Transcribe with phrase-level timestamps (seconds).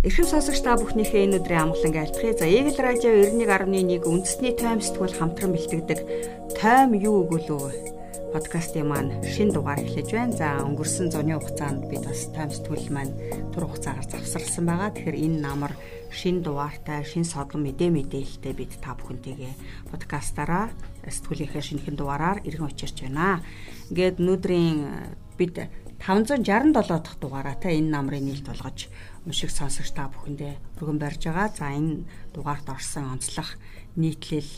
[0.00, 2.32] Эрхэм сонсогч та бүхнийхээ энэ өдрийн амгалан айлтгая.
[2.32, 6.00] За Eagle Radio 91.1 үндэсний тойм сэтгүүл хамтран бэлтгэдэг
[6.56, 10.32] тойм юу өгөлөө подкастын маань шин дугаар эхлэж байна.
[10.32, 13.12] За өнгөрсөн зуны хугацаанд бид бас тойм сэтгүүл маань
[13.52, 14.88] тур хугацаагаар завсарласан байгаа.
[14.96, 15.76] Тэгэхээр энэ намар
[16.08, 19.52] шин дугаартай, шин содлон мэдээ мэдээлэлтэй бид та бүхэнтэйгээ
[19.92, 20.72] подкастаараа
[21.04, 23.44] сэтгүүлийнхээ шинэхэн дугаараар иргэн учирч байна.
[23.92, 24.80] Ингээд өнөөдрийн
[25.36, 25.60] бид
[26.00, 28.88] 567 дахь дугаараа та энэ намрын нийлд болгож
[29.26, 31.48] уншиг сонсогч та бүхэндээ өргөн барьж байгаа.
[31.52, 33.58] За энэ дугаарт орсон онцлог
[33.96, 34.48] нийтлэл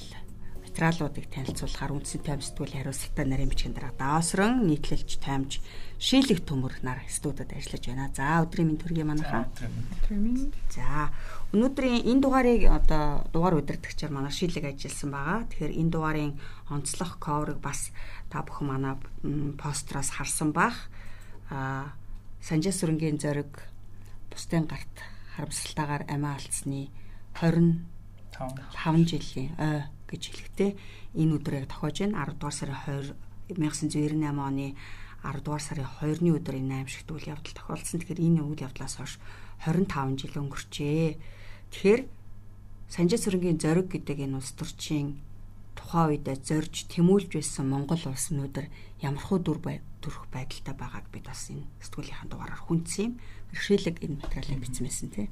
[0.72, 5.60] материалуудыг танилцуулахаар үндсэн тайм сэтгүүл хариуцлагатай нарийн бичгийн дараа даасран нийтлэлж таймж
[6.00, 8.08] шийлэг төмөр нар студид ажиллаж байна.
[8.16, 9.52] За өдрийн минь төргийн манайхаа.
[10.72, 11.12] За
[11.52, 15.44] өнөөдрийн энэ дугаарыг одоо дугаар удирдагчаар манай шийлэг ажилласан байгаа.
[15.52, 16.32] Тэгэхээр энэ дугаарын
[16.72, 17.92] онцлог коврыг бас
[18.32, 18.94] та бүхэн манай
[19.60, 20.88] построос харсан бах.
[21.52, 21.92] А
[22.42, 23.52] Санжаа сүрэнгийн зориг
[24.32, 24.94] бусдын гарт
[25.36, 26.88] харамсалтайгаар амиа алдсны
[27.36, 27.84] 25
[29.12, 30.70] жилийн ой гэж хэлэхдээ
[31.20, 33.14] энэ өдрийг тохиож байна 10 дугаар сарын 20
[33.52, 34.74] 1998 оны
[35.22, 38.00] 10 дугаар сарын 2-ны өдөр энэ аимшигт үйл явдал тохиолдсон.
[38.00, 39.20] Тэгэхээр энэ үйл явдлаас хойш
[39.64, 41.16] 25 жил өнгөрчээ.
[41.70, 42.02] Тэгэхээр
[42.92, 45.16] Санжаа сүрэнгийн зориг гэдэг энэ улс төрчийн
[45.72, 48.66] тухайн үедээ зорж тэмүүлж байсан Монгол улс өнөөдөр
[49.00, 53.12] ямархуу дүр төрөх байдалтай байгааг бид бас энэ сэтгүүлийнхэн дугаараар хүндсэн юм
[53.52, 55.28] бэрхшээлэг энэ материалыг бичсэн байсан тий.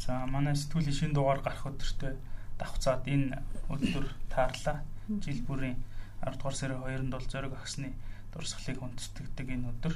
[0.00, 2.12] За манай сэтгүүлийн шинэ дугаар гарах өдөртөө
[2.58, 3.38] давхцаад энэ
[3.68, 4.82] өдөр таарлаа.
[5.20, 5.78] Жил бүрийн
[6.24, 7.92] 10 дугаар сарын 2-нд бол зориг агсны
[8.32, 9.94] дурсгалыг хүндэтгдэг энэ өдөр.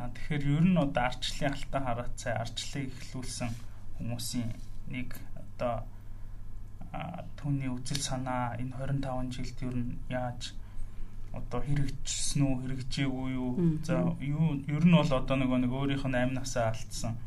[0.00, 3.50] Тэгэхээр ер нь одоо арчлалын алтан хараат цай арчлалыг эхлүүлсэн
[4.00, 4.48] хүмүүсийн
[4.88, 5.84] нэг одоо
[7.36, 10.56] түүний үзэл санаа энэ 25 жилд ер нь яаж
[11.40, 13.50] одоо хэрэгжсэн үү хэрэгжээгүй юу?
[13.84, 17.20] За юу ер нь бол одоо нөгөө нэг өөрийнх нь амь насаа алдсан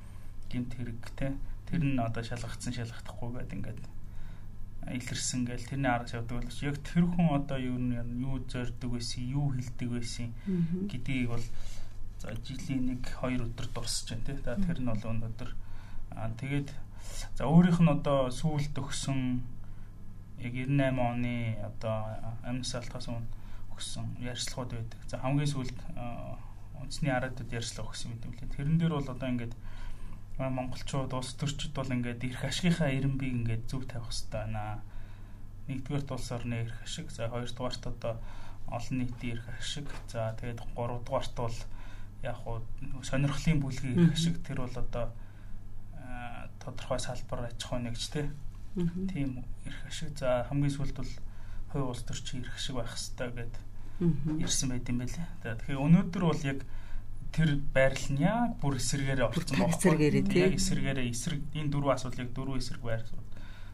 [0.50, 1.38] гэмт хэрэг те?
[1.70, 3.82] Тэр нь одоо шалгагдсан шалгахдахгүй гэдэг ингээд
[4.90, 9.54] илэрсэн гээл тэрний аргас явдаг боловч яг тэр хүн одоо юу юу зорддог байсан юу
[9.54, 10.34] хэлдэг байсан
[10.90, 11.46] гэдгийг бол
[12.20, 14.34] за жилийн нэг 2 өдөр дурсаж байна те?
[14.66, 15.52] Тэр нь бол өнөөдөр
[16.42, 16.70] тэгээд
[17.38, 19.44] за өөрийнх нь одоо сүүлд өгсөн
[20.42, 21.96] яг 98 оны одоо
[22.48, 23.39] амнаас алтгаас өмнө
[23.80, 25.00] өгсөн ярьцлагууд байдаг.
[25.08, 25.80] За хамгийн сүүлд
[26.84, 28.52] үндэсний араадад ярьцлага өгсөн юм лээ.
[28.52, 29.56] Тэрэн дээр бол одоо ингээд
[30.40, 34.84] монголчууд улс төрчид бол ингээд эрх ашигынхаа ирэмбийг ингээд зөв тавих хэрэгтэй байна.
[35.68, 38.14] Нэгдүгээр улс орны эрх ашиг, за хоёрдугаарт одоо
[38.68, 41.58] олон нийтийн эрх ашиг, за тэгээд гуравдугаарт бол
[42.24, 42.64] яг хуу
[43.04, 45.12] сонирхлын бүлгийн эрх ашиг тэр бол одоо
[46.64, 48.04] тодорхой салбар аж ахуй нэгж
[49.12, 50.16] тийм эрх ашиг.
[50.18, 51.14] За хамгийн сүүлд бол
[51.72, 53.69] хувь улс төрчийн эрх ашиг байх хэрэгтэй гэдэг
[54.00, 55.28] ирсэн байт юм байлээ.
[55.44, 56.60] Тэгэхээр өнөөдөр бол яг
[57.36, 59.76] тэр байрал нь яг бүр эсэргээрээ орцсон байна.
[59.76, 60.44] Эсэргээрээ тийм.
[60.50, 63.12] Яг эсэргээрээ эсрэг энэ дөрвөн асуудлыг дөрвөн эсрэг байрал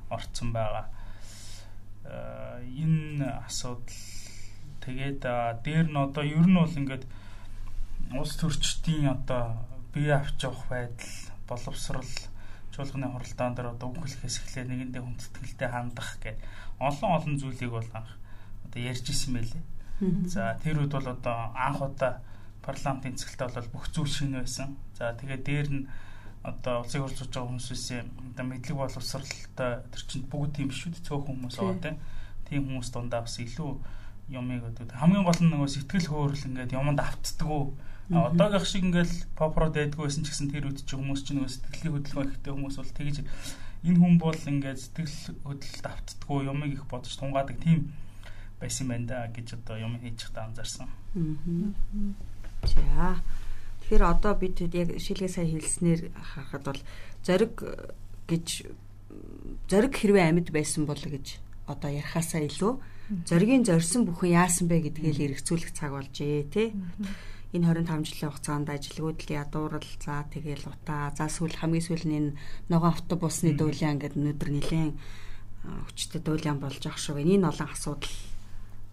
[0.09, 0.85] орцсон байгаа.
[2.09, 4.01] Аа энэ асуудал
[4.81, 5.21] тэгээд
[5.61, 7.05] дээр нь одоо ер нь бол ингээд
[8.13, 9.61] улс төрчдийн одоо
[9.93, 11.13] бие авч явах байдал
[11.47, 12.11] боловсрал
[12.73, 16.43] чуулганы хуралдаан дээр одоо үхлэхээс эхлээ нэгэндээ хүндэтгэлтэй хандах гэдэг
[16.79, 18.11] олон олон зүйлийг бол анх
[18.67, 19.63] одоо ярьж исэн байлээ.
[20.27, 22.19] За тэр үед бол одоо анх удаа
[22.65, 24.75] парламентын цэцгэлтэй бол бүх зүйл шинэ байсан.
[24.97, 25.87] За тэгээд дээр нь
[26.43, 30.99] одоо улсыг хурцуулж байгаа хүмүүсийн одоо мэдлэг боловсралтай тэр чинь бүгд тийм биш үү?
[31.01, 31.95] Цөөхөн хүмүүс аа
[32.45, 33.71] тийм хүмүүс дундаа бас илүү
[34.29, 37.61] юмыг одоо хамгийн гол нь нөгөө сэтгэл хөөрөл ингээд юмд автдаггүй
[38.09, 41.93] одоогийнх шиг ингээл попрод байдгүй байсан ч гэсэн тэр үед чи хүмүүс чинь нөгөө сэтгэлийн
[41.93, 43.17] хөдөлгөөн ихтэй хүмүүс бол тэгж
[43.85, 47.93] энэ хүн бол ингээд сэтгэл хөдлөлт автдаггүй юмыг их бодож тунгаадаг тийм
[48.59, 50.87] байсан байна да гэж одоо юм хийж та анзаарсан.
[52.65, 53.21] За.
[53.85, 56.81] Тэгэхээр одоо бид яг шилгээ сайн хэлснээр харахад бол
[57.21, 57.53] зориг
[58.25, 58.47] гэж
[59.69, 61.37] зориг хэрвээ амьд байсан бол гэж
[61.69, 62.73] одоо ярихаасаа илүү
[63.29, 66.73] зоригийн зорьсон бүхэн яасан бэ гэдгийг л эргцүүлэх цаг болжээ тий.
[67.53, 72.31] Энэ 25 жилийн хугацаанд ажилгүйдэл ядуурал за тэгэл утаа за сүүл хамгийн сүүл нь энэ
[72.73, 74.93] ногоон автобусны дуулиан гэдэг өнөдөр нэлээд
[75.85, 77.21] хүчтэй дуулиан болж ах шүү.
[77.21, 78.09] Энэ олон асуудал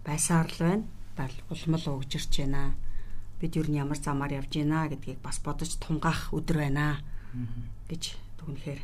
[0.04, 0.84] байсаар л байна.
[1.16, 2.74] Бал улмал угжирч байна.
[3.40, 7.02] Бид юу н ямар замаар явж байна гэдгийг бас бодож тунгаах өдөр байна
[7.88, 8.80] гэж дүгнэхээр.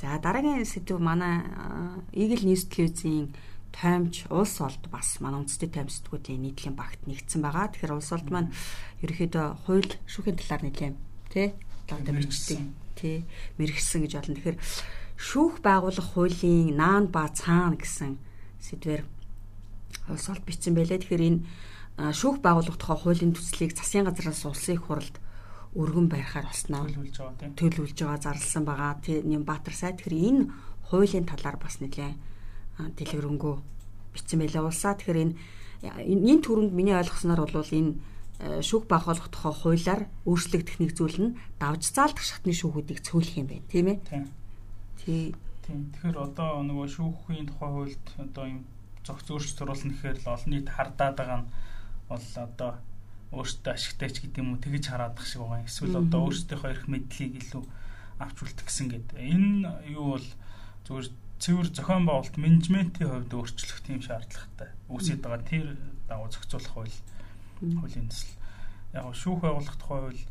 [0.00, 1.44] За дараагийн сэдв манай
[2.12, 3.34] Eagle News телевизийн
[3.72, 7.70] таймч улс олд бас манай үндэсний тайм сэтгүүлийн нийтлийн багт нэгдсэн байгаа.
[7.70, 8.50] Тэгэхээр улс олд маань
[9.04, 10.96] ерөөхдөө хууль шүүхийн талаар нэлээм
[11.30, 11.54] тий
[11.86, 12.58] талаар мэрэгчдэг
[12.98, 13.16] тий
[13.58, 14.36] мэрэгсэн гэж болно.
[14.36, 14.58] Тэгэхээр
[15.20, 18.18] шүүх байгуулах хуулийн наан ба цаана гэсэн
[18.58, 19.04] сэдвэр
[20.12, 21.02] улс олд бичсэн байлээ.
[21.02, 21.40] Тэгэхээр энэ
[22.12, 25.16] шүүх байгуулах тухай хуулийн төслийг засгийн газраас улсын их хурлд
[25.76, 27.52] өргөн барихаар болсноо төлөвлөж байгаа тийм.
[27.54, 28.92] Төлөвлөж байгаа зарласан байгаа.
[29.04, 30.42] Тэ Нямбатар сай тэгэхээр энэ
[30.90, 32.12] хуулийн талаар бас нэлээ
[32.98, 33.54] дэлгэрэнгүй
[34.14, 34.98] бичсэн байлаа улсаа.
[34.98, 35.34] Тэгэхээр энэ
[35.84, 37.94] энэ төрөнд миний ойлгосноор бол энэ
[38.40, 43.68] шүүх байгуулах тухай хуулиар өөрчлөгдөх нэг зүйл нь давж заалдах шатны шүүхүүдийг цөөлөх юм байна
[43.68, 43.98] тийм ээ.
[44.08, 44.24] Тийм.
[44.96, 45.24] Тий.
[45.60, 45.92] Тийм.
[45.92, 48.64] Тэгэхээр одоо нөгөө шүүхийн тухай хуульд одоо юм
[49.06, 51.50] зохиц өөрчлөлт оруулна гэхээр л олон нийт хардаад байгаа нь
[52.10, 52.72] бол одоо
[53.30, 55.66] өөртөө ашигтай ч гэдэг юм уу тэгэж хараадах шиг байгаа.
[55.66, 57.62] Эсвэл одоо өөртөөхөө эрх мэдлийг илүү
[58.18, 59.16] авч үлдэх гэсэн гэдэг.
[59.16, 60.28] Энэ юу бол
[60.84, 61.06] зүгээр
[61.40, 64.70] цэвэр зохион байгуулалт менежментийн хувьд өөрчлөх тийм шаардлагатай.
[64.90, 65.66] Үүсэт байгаа тэр
[66.10, 66.96] дагуу зохицуулах хууль
[67.62, 68.36] хуулийн төсөл.
[68.92, 70.22] Яг шүүх байгуулах тухай хууль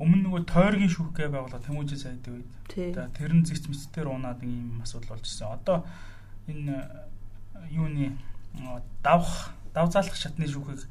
[0.00, 2.50] өмнө нөгөө тойргийн шүүхгээ байгуулах тэмүүжин сайдын үед.
[3.14, 5.54] Тэр нь зэгц мэттээр унаад ийм асуудал болж ирсэн.
[5.54, 5.84] Одоо
[6.50, 6.76] энэ
[7.68, 8.16] юуны
[9.02, 10.86] давх давзаалах шатны шүүхийг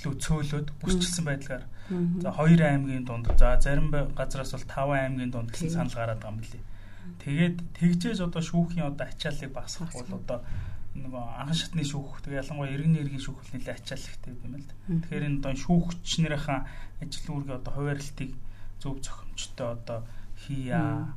[0.00, 1.64] илүү цөөлөд үсчилсэн байдлаар
[2.22, 6.32] за 2 аймгийн дунд за зарим газраас бол 5 аймгийн дунд гэсэн санал гараад байгаа
[6.32, 6.64] юм билий.
[7.20, 10.38] Тэгээд тэгжээж одоо шүүхийн одоо ачааллыг багасгах бол одоо
[10.94, 14.74] нөгөө анхан шатны шүүх тэгээ ялангуяа иргэн нэргийн шүүх хэл нэлээ ачааллахтэй юм л да.
[14.88, 16.60] Тэгэхээр энэ одоо шүүгчнэрийн
[17.02, 18.30] ажил үүргээ одоо хуваарлтыг
[18.82, 19.98] зөв зохимжтой одоо
[20.42, 21.14] хийя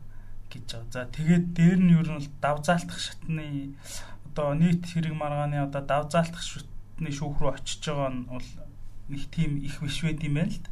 [0.51, 0.91] гэж байгаа.
[0.93, 3.73] За тэгээд дээр нь ер нь бол давзаалтах шатны
[4.33, 8.49] одоо нийт хэрэг маргааны одоо давзаалтах шатны шүүх рүү очиж байгаа нь бол
[9.13, 10.69] их тийм их биш байд юм байна л да.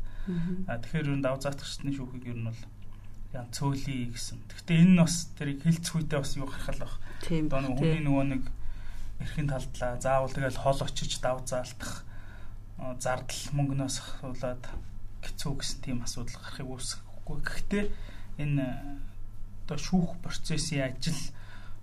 [0.65, 2.61] А тэгэхээр ер нь давзаалтах шатны шүүхийг ер нь бол
[3.37, 4.41] яа цөөлий гэсэн.
[4.49, 6.93] Гэхдээ энэ нь бас тэрийг хилцэх үедээ бас юу гарах л баг.
[7.21, 8.43] Одоо нэг хүний нөгөө нэг
[9.21, 11.93] эрхийн талдлаа заавал тэгэл хол очиж давзаалтах
[12.97, 14.63] зардал мөнгнөөс хавуулаад
[15.21, 17.37] хэцүү гэсэн тийм асуудал гарахыг үүсэхгүй.
[17.45, 17.85] Гэхдээ
[18.41, 18.65] энэ
[19.69, 21.21] одоо шүүх процессын ажил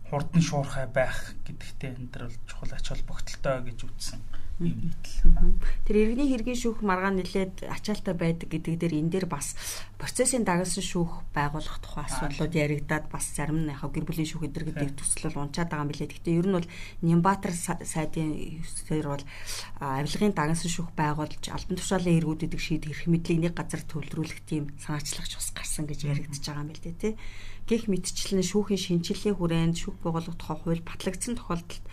[0.09, 4.21] хурдан шуурхай байх гэдэгтээ энэ төр бол чухал ач холбогдолтой гэж үзсэн.
[4.59, 9.55] Тэр иргэний хэргийн шүүх маргаан нэлээд ачаалтай байдаг гэдэг дээр энэ дээр бас
[10.03, 14.75] процессын дагуулсан шүүх байгуулах тухай асуудлууд яригадаад бас зарим нь яхаа гэр бүлийн шүүх эдэр
[14.75, 16.11] гэдэг төсөл бол унчаад байгаа юм билээ.
[16.11, 16.69] Гэхдээ ер нь бол
[17.07, 19.25] Нямбатар сайдын өсвөр бол
[19.79, 24.75] авилгын дагуулсан шүүх байгуулж албан тушаалын эргүүд гэдэг шийд эрх мэдлийг нэг газар төвлөрүүлэх тийм
[24.83, 27.15] санаачлагч бас гарсан гэж яригдчихэж байгаа юм билээ тий.
[27.71, 31.85] Гэх мэтчлэн шүүхийн шинжилгээ хүрээнд шүүх байгуулах тухай хууль батлагдсан тохиолдолд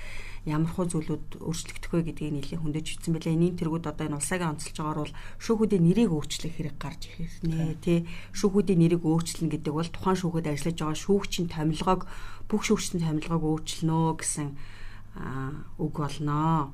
[0.46, 3.34] ямар хөө зүйлүүд өөрчлөгдөх вэ гэдгийг нэлээд хүндэж бичсэн байлаа.
[3.34, 8.06] Энийн тэргүүд одоо энэ улсаагийн онцолж байгаагаар бол шүүхүүдийн нэрийг өөрчлөх хэрэг гарч ирнэ тий.
[8.38, 12.02] Шүүхүүдийн нэрийг өөрчлөнө гэдэг бол тухайн шүүхэд ажиллаж байгаа шүүгчийн томилгоог
[12.46, 14.48] бүх шүүгчдийн томилгоог өөрчлөнө гэсэн
[15.82, 16.70] үг болноо.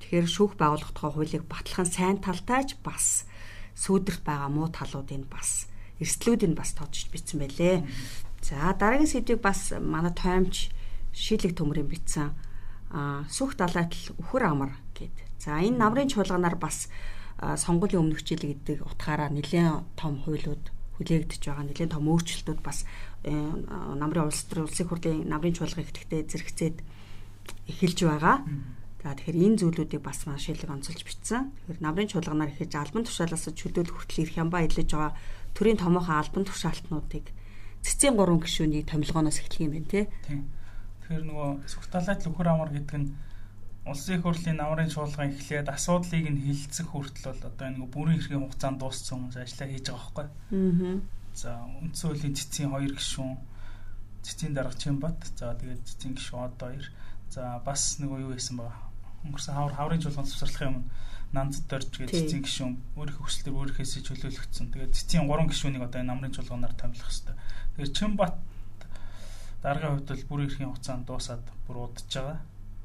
[0.00, 3.28] Тэгэхээр шүүх байгуулах тухай хуулийг батлах нь сайн талтай ч бас
[3.76, 5.68] сүйдэрт байгаа муу талуудыг бас
[6.00, 7.84] эрсдлүүдийг бас тоодж бичсэн байлээ.
[8.40, 10.72] За дараагийн сэдвийг бас манай тоомч
[11.12, 12.32] шилэг төмрийн бичсэн
[13.28, 15.14] сүх далайтал өхөр амар гэд.
[15.42, 16.88] За энэ намрын чуулганаар бас
[17.42, 20.64] сонгуулийн өмнөх хичээл гэдэг утгаараа нэлээд том хуйлууд
[20.98, 22.86] хүлээгдэж байгаа нэлээд том өөрчлөлтүүд бас
[23.26, 23.34] э,
[23.98, 26.78] намрын улс төр улсын хурлын намрын чуулгыг ихтэй зэрэгцээд
[27.66, 28.46] эхэлж байгаа.
[29.02, 31.50] За тэгэхээр энэ зүйлүүдийг бас маш шилэг онцолж бичсэн.
[31.66, 35.12] Тэгэхээр намрын чуулганаар ихэж албан тушаалаас чөлөөлөх хүртэл ирэх юм ба илж байгаа
[35.52, 37.26] төрийн томоохон албан тушаалтнуудыг
[37.84, 40.04] цэцгийн гурван гишүүнийг томилгооноос эхлэх юм байна тий.
[40.24, 40.48] Тийм.
[41.04, 43.12] Тэгэхээр нөгөө Сүхталайт Лөхөр амар гэдэг нь
[43.84, 48.40] улсын их хурлын намрын чуулган эхлээд асуудлыг нь хилцэх хүртэл бол одоо нэг бүрэн эрхийн
[48.40, 50.26] хугацаанд дууссан хүмүүс ажиллаа хийж байгаа байхгүй.
[50.32, 50.96] Аа.
[51.36, 51.50] За
[51.84, 53.36] үндсэн хуулийн цэцгийн хоёр гишүүн
[54.24, 56.86] цэцгийн дарга Чимбат за тэгээд цэцгийн гишүүн одоо хоёр
[57.28, 58.72] за бас нөгөө юу байсан ба
[59.28, 60.88] өнгөрсөн хавар хаврын чуулган цэцэрлэхийн өмнө
[61.36, 64.66] нанд дорж гэдэг цэцгийн гишүүн өөрийнхөө хүслээр өөрийнхөөсөө чөлөөлөгдсөн.
[64.72, 67.36] Тэгээд цэцгийн гурван гишүүнийг одоо намрын чуулганаар томилох хэрэгтэй.
[67.76, 68.34] Тэгээд Чимбат
[69.64, 72.38] дараагийн хувьд бол бүр ирэхийн хугацаанд дуусаад бүр удаж байгаа.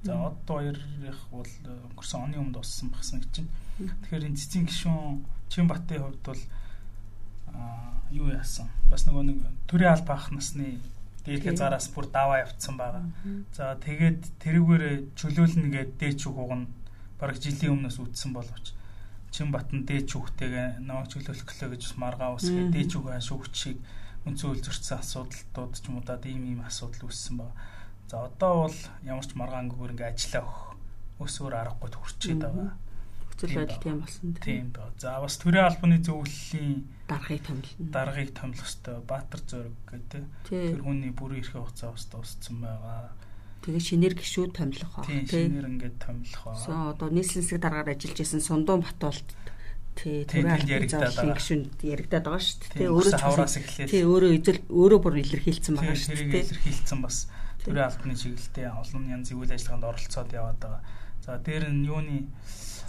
[0.04, 3.52] За одоо хоёрых бол э, өнгөрсөн оны өмнө дууссан багсан гэж чинь.
[3.84, 6.44] Тэгэхээр энэ цэцгийн гишүүн Чинбатын хувьд бол
[7.52, 8.72] аа юу яасан?
[8.88, 10.80] Бас нөгөө нэг төрийн алба ах насны
[11.28, 13.04] дээд хязгаараас бүр даваа явцсан байгаа.
[13.52, 14.84] За тэгээд тэрүүгээр
[15.20, 16.72] чөлөөлнө гэдэг дээд шүүхуг нь
[17.20, 18.72] бараг жилийн өмнөөс үтсэн боловч
[19.36, 23.78] Чинбатан дээд шүүхтэйгээ нөгөө чөлөөлөх гэлээ гэж маргаа усгээ дээд шүүхээ шүүгчийг
[24.28, 27.56] өнцөн үлзэрсэн асуудалтууд ч юм уу да ийм ийм асуудал үүссэн байна.
[28.10, 30.70] За одоо бол ямар ч маргаангүйгээр ингээ ажиллаа өгөх
[31.30, 32.72] өсвөр аргагүй төрчээд байгаа.
[33.30, 34.98] Хүчил байдал тийм болсон тийм байна.
[34.98, 37.92] За бас төрийн албаны зөвлөлийн даргыг томилно.
[37.94, 43.14] Даргыг томилох хэвээр Баатар зөрөг гэдэг тэр хүний бүрийн эрхээ хугацаа бас дууссан байгаа.
[43.60, 45.26] Тэгээ шинээр гişүүд томилох баг тийм.
[45.28, 46.58] Шинээр ингээд томилох баг.
[46.64, 49.28] So одоо нийслэл засаг дараагаар ажиллаж исэн Сундуун Батуулт
[50.00, 52.80] тий түрээ байгаа гişүнд яригадаад байгаа шүү дээ.
[52.80, 56.32] Тий өөрөө хавраас эхлээд тий өөрөө эзэл өөрөө бүр илэрхийлсэн байгаа шүү дээ.
[56.32, 57.18] Тий илэрхийлсэн бас
[57.60, 60.82] төрийн албаны чиглэлтэй олон янзын үйл ажиллагаанд оролцоод яваад байгаа.
[61.20, 62.32] За дээр нь юуны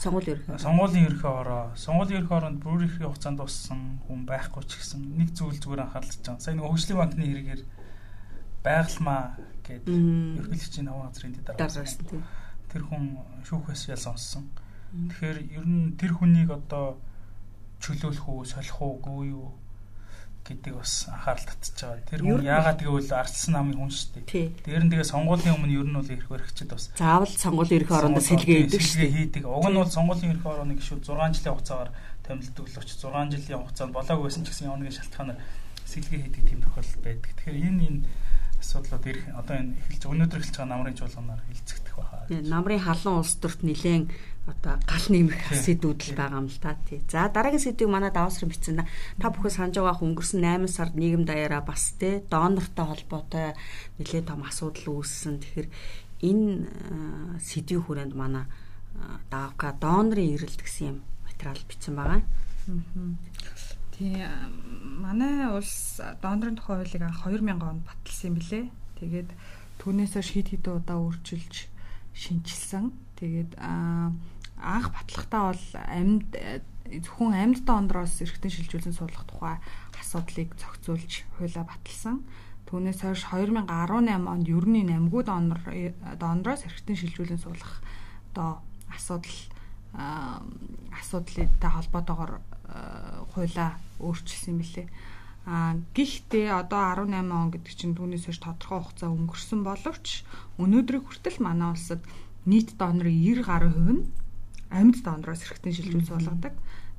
[0.01, 0.59] Сонгуулийн ерхий.
[0.59, 1.65] Сонгуулийн ерхий ороо.
[1.77, 6.25] Сонгуулийн ерхий ороонд бүр их хугацаанд туссан хүн байхгүй ч гэсэн нэг зүйл зүгээр анхааралж
[6.25, 6.41] байгаа.
[6.41, 7.63] Сая нэг хөгжлийн банкны хэрэгээр
[8.65, 9.23] байгалмаа
[9.69, 9.97] гэдэг
[10.41, 12.25] ерхийлэгчийн аваа газрын дараагсан тийм.
[12.73, 13.05] Тэр хүн
[13.45, 14.49] шүүхээс ял сонссон.
[14.91, 16.99] Тэгэхээр ер нь тэр хүнийг одоо
[17.79, 19.55] чөлөөлөх үү, солих уу, гүй юу
[20.51, 22.09] гэдэг бас анхаарал татчих байгаа.
[22.11, 24.51] Тэр хүн яагаад гэвэл ардсан намын хүн шүү дээ.
[24.67, 28.25] Дээр нь тэгээ сонгуулийн өмнө ер нь бол ирэх баригчд бас заавал сонгуулийн ирэх орондоо
[28.25, 29.15] сэлгээ хийдэг шүү дээ.
[29.15, 29.43] хийдэг.
[29.47, 31.91] Уг нь бол сонгуулийн ирэх орооны гişүүд 6 жилийн хугацаагаар
[32.27, 35.39] томилдог л учраас 6 жилийн хугацаанд болоог байсан ч гэсэн явны шалтгаанаар
[35.87, 37.31] сэлгээ хийдэг тийм тохиолдол байдаг.
[37.31, 38.01] Тэгэхээр энэ энэ
[38.61, 42.27] асуудлууд ирэх одоо энэ эхэлж өнөөдөр эхэлж байгаа намрын чуулганаар хилцэгдэх баха.
[42.29, 44.13] Намрын халуун улс төрт нэлээд
[44.49, 47.05] одоо гал нэмэх сэдвүүд л байгаа юм л та тий.
[47.09, 48.83] За дараагийн сэдвийг манай давсрын бичсэн.
[49.21, 53.53] Та бүхэн санаж байгаа өнгөрсөн 8 сард нийгэм даяараа бас тий донортой холбоотой
[54.01, 55.45] нэлээд том асуудал үүссэн.
[55.45, 55.69] Тэгэхээр
[56.25, 58.45] энэ сэдвийн хүрээнд манай
[59.29, 62.23] давка донорын эрэлт гэсэн юм материал бичсэн байгаа.
[63.97, 64.25] Тий
[65.01, 68.61] манай улс донорын тухай хуулийг анх 2000 онд баталсан юм билэ.
[69.01, 69.31] Тэгээд
[69.81, 71.69] түүнээс хойш хэд хэдэн удаа өөрчилж
[72.13, 72.93] шинчилсэн.
[73.21, 76.33] Тэгээд анх батлахтаа бол амьд
[76.89, 79.57] зөвхөн амьд дондроос эргэтэн шилжүүлэн суулгах тухай
[80.01, 82.25] асуудлыг зохицуулж хуулаа баталсан.
[82.67, 83.69] Түүнээс хойш 2018
[84.25, 85.61] онд ерөнхий намгууд донор
[86.17, 87.85] дондроос эргэтэн шилжүүлэн суулгах
[88.33, 89.39] одоо асуудал
[89.95, 92.33] асуудалтай холбоотойгоор
[93.37, 94.89] хуулаа өөрчилсөн юм билээ.
[95.47, 100.23] А гэхдээ одоо 18 он гэдэг чинь түүнээс хойш тодорхой хугацаа өнгөрсөн боловч
[100.63, 102.05] өнөөдрийг хүртэл манай улсад
[102.47, 104.05] нийт донорын 90 гаруй хувь нь
[104.71, 106.55] амьд донороос эрхтэн шилжүүл суулгадаг.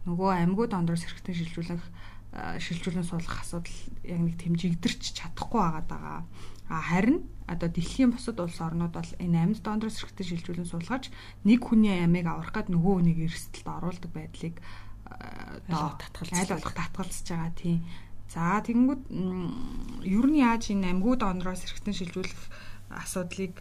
[0.06, 1.84] Нөгөө амьгуу донороос эрхтэн шилжүүлэх
[2.32, 6.24] шилжүүлэн суулгах асуудал яг нэг тэмжигдэрч чадахгүй байгаа даа.
[6.72, 11.12] А харин одоо дэлхийн бусад улс орнууд бол энэ амьд донороос эрхтэн шилжүүлэн суулгаж
[11.44, 14.56] нэг хүний амийг аврах гад нөгөө хүнийг эрсдэлд оруулдаг байдлыг
[15.12, 17.80] одоо татгалж аль болох татгалзаж байгаа тийм.
[18.32, 19.04] За тэгэнгүүт
[20.08, 22.42] ер нь яаж энэ амьгуу донороос эрхтэн шилжүүлэх
[22.96, 23.60] асуудлыг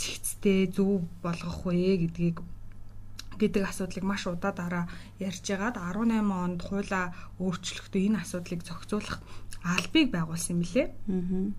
[0.00, 2.40] цэгцтэй зөв болгох вэ гэдгийг
[3.36, 4.84] гэдэг асуудлыг маш удаа дараа
[5.20, 9.20] ярьж байгаад 18 онд хуулаа өөрчлөхдөө энэ асуудлыг зохицуулах
[9.60, 10.88] албыг байгуулсан юм билээ.
[10.88, 11.52] Аа.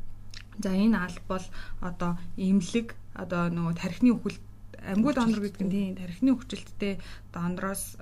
[0.58, 1.48] За энэ алба бол
[1.86, 4.42] одоо имлэг одоо нөгөө тархины үхэл
[4.82, 6.94] амьгуу донор гэдэг нь тийм тархины хүчилттэй
[7.34, 7.98] донороос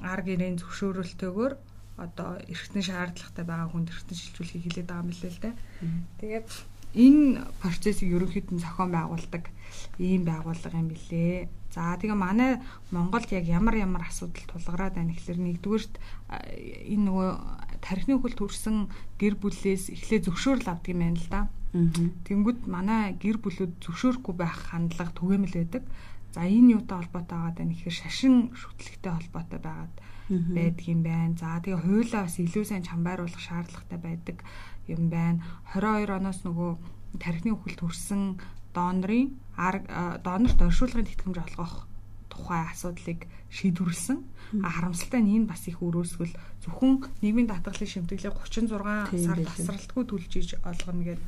[0.00, 1.52] ар гэрийн зөвшөөрөлтөөр
[2.00, 5.54] одоо эргэтэн шаардлагатай байгаа хүнд эргэтэн шилжүүлэхийг хэлээд байгаа юм лээ л дээ.
[6.20, 6.48] Тэгээд
[6.94, 9.44] энэ процессыг ерөнхийдөө зохион байгуулдаг
[9.98, 11.48] ийм байгууллага юм билээ.
[11.70, 12.58] За тэгээ манай
[12.90, 15.94] Монголд яг ямар ямар асуудал тулгараад байна гэхэлэр нэгдүгээрт
[16.90, 17.28] энэ нөгөө
[17.78, 18.90] тархины хөл төрсэн
[19.22, 21.40] гэр бүлээс эхлээ зөвшөөрөл авдаг юм байна л да.
[22.26, 25.86] Тэнгүүд манай гэр бүлүүд зөвшөөрөхгүй байх хандлага түгээмэл байдаг.
[26.30, 29.94] За энэ юутай холбоотой байгаа даа гэхээр шашин шүтлэгтэй холбоотой байгаад
[30.30, 31.34] байдаг юм байна.
[31.34, 34.36] За тэгээ хуулаа бас илүү сайн чамбайруулах шаардлагатай байдаг
[34.86, 35.42] юм байна.
[35.74, 36.70] 22 оноос нөгөө
[37.18, 38.38] тархины үхэл төрсэн
[38.70, 39.34] донорын
[40.22, 41.90] донорт оршуулгын тэтгэмж олгох
[42.30, 44.18] тухай асуудлыг шийдвэрлсэн.
[44.62, 46.30] Харамсалтай нь энэ бас их өрөөсгөл
[46.62, 48.70] зөвхөн нийгмийн даатгалын шимтгэлээ 36
[49.26, 51.26] сар тасралтгүй төлж иж олгоно гэдэг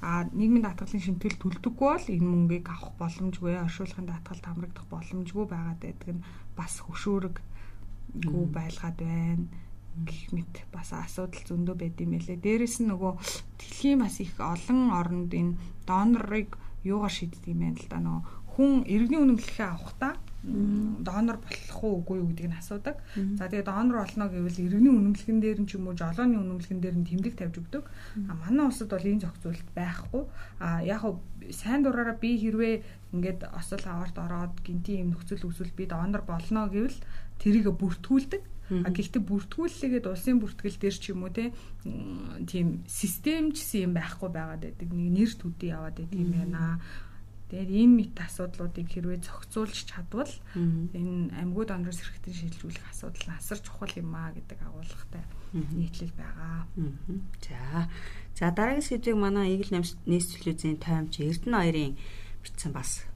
[0.00, 5.80] а нийгмийн даатгалын шимтгэл төлдөггүй бол энэ мөнгийг авах боломжгүй оршуулгын даатгалд хамрагдах боломжгүй байгаад
[5.80, 6.26] байдаг нь
[6.58, 9.46] бас хөшөөрөггүй байлгаад байна
[10.04, 12.36] гэх мэт бас асуудал зөндөө байд юм элэ.
[12.36, 13.12] Дээрэс нь нөгөө
[13.56, 15.56] дэлхийн бас их олон оронд энэ
[15.88, 18.22] донорыг юугаар шийддэг юм байна л да нөгөө
[18.52, 20.12] хүн иргэний үнэмлэхээ авахдаа
[20.46, 23.02] донор болох уу үгүй юу гэдгийг нь асуудаг.
[23.34, 26.96] За тэгээ донор болно гэвэл иргэний үнэмлэхэн дээр нь ч юм уу жолооны үнэмлэхэн дээр
[27.02, 27.84] нь тэмдэг тавьж өгдөг.
[28.30, 30.22] А манай улсад бол энэ зохицуулалт байхгүй.
[30.62, 31.18] А яг хав
[31.50, 32.74] сайн дураараа би хэрвээ
[33.10, 36.98] ингээд осол аварт ороод гинти юм нөхцөл үүсвэл би донор болно гэвэл
[37.42, 38.42] тэрийг бүртгүүлдэг.
[38.66, 44.90] А гэхдээ бүртгүүллээгээд улсын бүртгэл дээр ч юм уу тийм системчсэн юм байхгүй байгаад байдаг.
[44.90, 46.82] Нэг нэр төдий яваад байдаг юм байна.
[47.46, 53.62] Тэгээд энэ мэт асуудлуудыг хэрвээ зохицуулж чадвал энэ амьгууд оноос хэрэгтэн шилжүүлэх асуудал нь асар
[53.62, 55.22] чухал юм а гэдэг агуулгатай
[55.54, 56.66] нийтлэл байгаа.
[57.38, 57.86] За.
[58.34, 59.78] За дараагийн сэдвийг манай Игэл
[60.10, 61.94] нийс телевизийн таймч Эрдэнэ хоёрын
[62.42, 63.06] бичсэн бас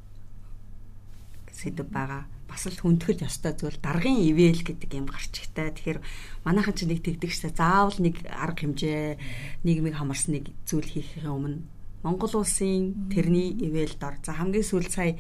[1.51, 2.31] сэдв байгаа.
[2.47, 5.75] Бас л хүндгэл ёстой зүйл даргын ивэл гэдэг юм гарчигтай.
[5.75, 5.99] Тэгэхээр
[6.47, 7.59] манайхан ч нэг тэгдэг шээ.
[7.59, 9.19] Заавал нэг арга хэмжээ
[9.67, 11.67] нийгмийг хамарсан нэг зүйл хийхээ өмнө
[12.03, 14.17] Монгол улсын тэрний ивэл дор.
[14.25, 15.19] За хамгийн сүүл сая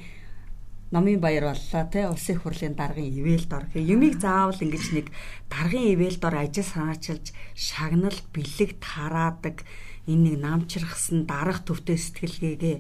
[0.91, 3.65] номын баяр боллоо те улсын их хурлын даргын ивэл дор.
[3.75, 5.07] Юмыг заавал ингэж нэг
[5.53, 9.63] даргын ивэл дор ажил санаачилж шагнал бэлэг тараадаг
[10.09, 12.77] энэ нэг намчрахсан дарах төвтэй сэтгэлгээгээ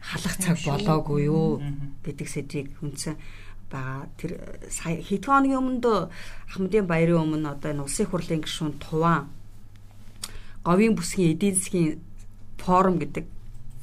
[0.00, 1.60] халах цаг болоогүй юу
[2.02, 3.14] гэдэг сэдвийг хүнсэн
[3.70, 4.08] байгаа.
[4.16, 4.32] Тэр
[4.70, 5.86] хэдхэн хоногийн өмнөд
[6.48, 9.28] Ахмадын баярын өмнө одоо энэ улсын хурлын гишүүн Туван
[10.66, 12.02] говийн бүсгийн эдийн засгийн
[12.60, 13.24] форум гэдэг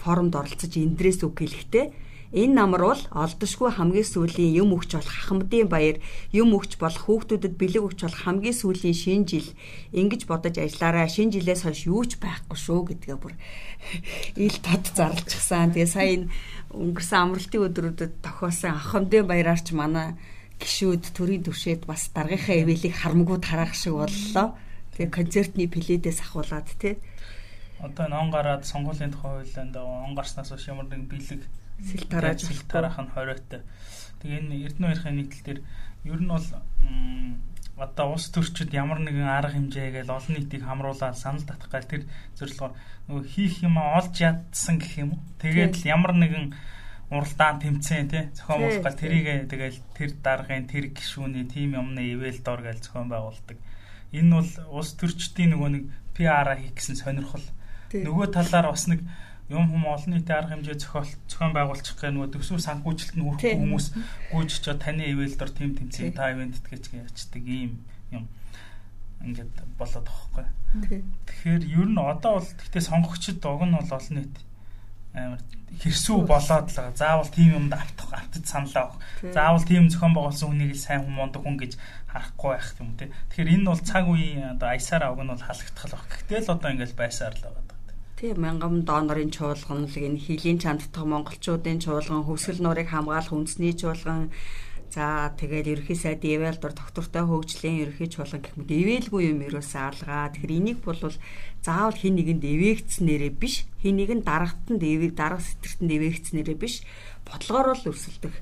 [0.01, 1.85] форумд оролцож эндрээс үг хэлэхдээ
[2.33, 6.01] Энэ намар бол олдошгүй хамгийн сүүлийн юм өгч болох хахмадын баяр,
[6.33, 9.49] юм өгч болох хүүхдүүдэд бэлэг өгч болох хамгийн сүүлийн шинэ жил
[9.93, 11.13] ингэж бодож ажиллаарай.
[11.13, 13.37] Шинэ жилээс хойш юу ч байхгүй шүү гэдгээ бүр
[14.33, 15.77] ил тод зарлчихсан.
[15.77, 16.33] Тэгээ сая энэ
[16.73, 20.17] өнгөрсөн амралтын өдрүүдэд тохиосон ахмадын баяраарч манай
[20.57, 24.57] гişүүд төрийн төвшөөд бас даргийнхаа ивэлийг харамгуу тараах шиг боллоо.
[24.97, 26.97] Тэгээ концертны пледээс ахуулаад тий.
[27.83, 31.41] Одоо ном гараад сонгуулийн тухай хуулианд он гарснаас хойш ямар нэгэн бэлэг
[31.83, 33.61] сэл тарааж сэл тараах нь хориотой.
[34.23, 35.59] Тэгээ энэ Эрдэнэ баярхайн нийтлэл дээр
[36.07, 36.47] ер нь бол
[37.75, 42.03] одоо улс төрчид ямар нэгэн арга хэмжээгээл олон нийтийг хамруулаад санал татах гал тэр
[42.37, 42.73] зорилгоор
[43.09, 45.21] нөгөө хийх юм олж ядсан гэх юм уу.
[45.41, 46.53] Тэгээд л ямар нэгэн
[47.09, 52.39] уралдаан тэмцээн тий зохион байгуулах гал тэрийг тэгэл тэр даргын тэр гişүүний тим юмны ивэл
[52.45, 53.57] дор гээл зохион байгуулдаг.
[54.13, 57.45] Энэ бол улс төрчдийн нөгөө нэг PR-а хийх гэсэн сонирхол.
[57.93, 59.05] Нөгөө талаар бас нэг
[59.53, 63.59] юм хүм олон нийтийн арга хэмжээ зохиол зохион байгуулчих гэх нөгөө төсөв санхүүжилт нь хүрэх
[63.59, 63.85] хүмүүс
[64.33, 68.25] гүйж чад таны ивэл дор тим тэмцээн та ивент тгэж ячдаг ийм юм
[69.21, 70.99] ингээд болоод байгаа байхгүй.
[71.27, 74.35] Тэгэхээр ер нь одоо бол гэхдээ сонгогчд уг нь бол олон нийт
[75.13, 75.41] амар
[75.77, 78.99] хэрсүү болоод л заавал тийм юмд автах автаж саналаа авах.
[79.21, 81.77] Заавал тийм зохион байгуулсан хүнийг сайн хүн мундаг хүн гэж
[82.09, 83.09] харахгүй байх юм тий.
[83.29, 86.09] Тэгэхээр энэ бол цаг үеийн одоо аясаар авг нь бол халагдах л баг.
[86.09, 87.72] Гэтэл одоо ингээд байсаар л байгаа.
[88.23, 94.31] Тийм мянган донорын чуулган л энэ хилийн чандтах монголчуудын чуулган хөвсгөл нуурыг хамгаалах үндэсний чуулган.
[94.95, 100.31] За тэгээд ерөнхий сайд Эвэлдор доктортой хөгжлийн ерөнхий чуулган гэх мэт ивэлгүй юм ерөөсөө алгаа.
[100.31, 101.03] Тэгэхээр энийг бол
[101.67, 106.87] заавал хин нэгэнд эвээгдснээрээ биш, хин нэгэн дарагтанд эвэг дарга сэтэртэнд эвээгдснээрээ биш,
[107.27, 108.39] бодлогоор л өрсөлдөх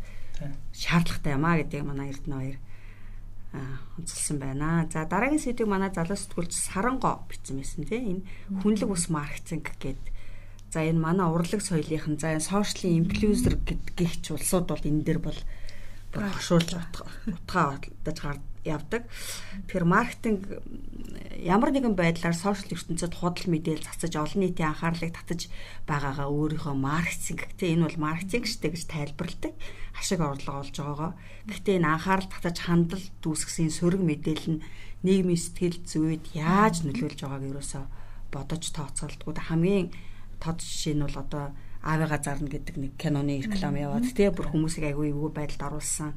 [0.77, 2.57] шаардлагатай юм а гэдэг манай Эрдэнэ хоёр
[3.53, 4.87] онцлсан байна.
[4.91, 8.23] За дараагийн сэдвийг манай залуу сэтгүүлч Саранго бичсэн байсан тийм энэ
[8.63, 10.07] хүнлэг ус маркетинг гэдэг.
[10.71, 13.59] За энэ манай урлаг соёлынхан за энэ сошиалын инфлюенсер
[13.97, 15.39] гэгч улсууд бол энэ дээр бол
[16.15, 16.79] багшуулж
[17.27, 19.03] утгаа удаж явдаг.
[19.67, 20.41] Тэгэхээр маркетинг
[21.41, 25.49] ямар нэгэн байдлаар сошиал ертөнцид худал мэдээлэл цацаж олон нийтийн анхаарлыг татаж
[25.89, 29.53] байгаагаа өөрийнхөө маркетинг гэх энэ бол маркетинг штэ гэж тайлбарладаг
[29.97, 31.11] ашиг орлого олж байгаагаа.
[31.49, 34.63] Гэхдээ энэ анхаарал татаж хандал дүүсгэсэн сөрөг мэдээлэл нь
[35.01, 37.85] нийгмийн сэтгэл зүйд яаж нөлөөлж байгааг ерөөсөө
[38.29, 39.33] бодож тооцоолдгоо.
[39.33, 39.89] Хамгийн
[40.37, 41.45] тод жишээ нь бол одоо
[41.81, 46.13] аавыгаа зарна гэдэг нэг киноны реклам яваад тий бүр хүмүүсийг айгүй эвгүй байдалд оруулсан.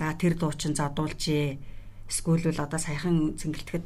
[0.00, 1.60] За тэр дуу чин задуулжээ.
[2.08, 3.84] Эсвэл одоо саяхан цэнгэлтгэд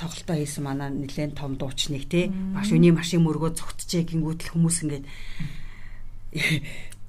[0.00, 5.06] тоглолтоо хийсэн манай нэлээд том дуучныг тий маш үний машин мөргөө зүгтжээ гингүүтэл хүмүүс ингээд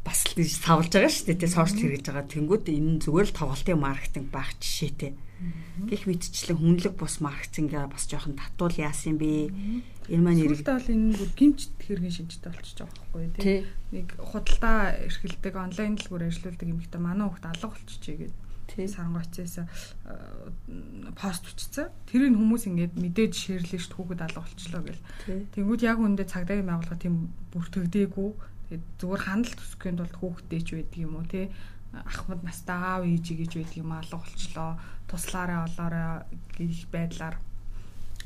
[0.05, 2.29] бас л гэж савлж байгаа шүү дээ тий сошиал хэрэгж байгаа.
[2.29, 5.17] Тэнгууд энэ зүгээр л тоглолтын маркетинг байх жишээтэй
[5.89, 9.49] гих мэдчлэн хүнлэг бус маркетингаа бас жоохон татуул яасан бэ?
[10.13, 13.59] Энэ маань иргэдээ бол энэ бүр гимч хэргийн шинжтэй болчихж байгаа байхгүй тий.
[13.91, 18.44] Нэг худалдаа эрхэлдэг онлайн дэлгүүр ажилладаг юм ихтэй манай хүүхд алга болчихжээ гэдэг
[18.83, 19.55] сарангойцээс
[21.15, 21.87] пост бичсэн.
[22.05, 25.05] Тэрийг хүмүүс ингээд мэдээж шеэрлээ шүү хүүхэд алга болчлоо гэл.
[25.55, 28.29] Тэнгүүд яг үндэ цагдаагийн байгууллага тийм бүртгэдэггүй.
[28.67, 31.53] Тэгээд зүгээр хандлт төсөхийн тулд хүүхдтэй ч байдаг юм уу те
[32.03, 34.71] ахмад настай аав ээж гэж байдаг юм алга болчлоо.
[35.07, 37.35] Туслаараа олоорой гэх байдлаар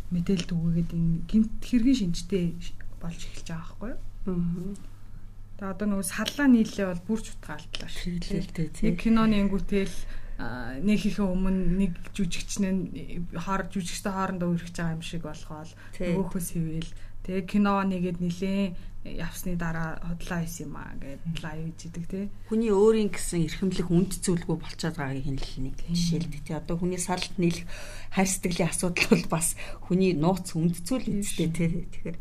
[0.09, 2.45] мэдээлэл түгээгээд энэ гинт хэргийн шинжтэй
[2.97, 3.99] болж эхэлж байгаа байхгүй юу?
[4.25, 4.97] Аа.
[5.59, 8.15] Тэгээ одоо нөгөө саллаа нийлээ бол бүр ч утгаалтлаа шүү.
[8.79, 9.95] Нэг киноны ингүүтэл
[10.39, 16.91] нэг хийхээ өмнө нэг жүжигчнээ хоор жүжигчтэй хоорондоо үргэж байгаа юм шиг болохоол нөгөөхөөс хийвэл
[17.27, 18.71] тэгээ кино нэгэд нилээн
[19.03, 22.25] явсны дараа хотлоо хийсэн юм аа гэд лайв хийдэг тий.
[22.51, 26.55] Хүний өөрийн гэсэн эрхэмлэх үнд зүйлгүй болчиход байгааг хинэл нэг жишээлдэг тий.
[26.55, 27.63] Одоо хүний салт нийлэх
[28.11, 29.55] хайр сэтгэлийн асуудал бол бас
[29.87, 31.87] хүний нууц үнд зүйл үстэй тий.
[31.87, 32.17] Тэгэхээр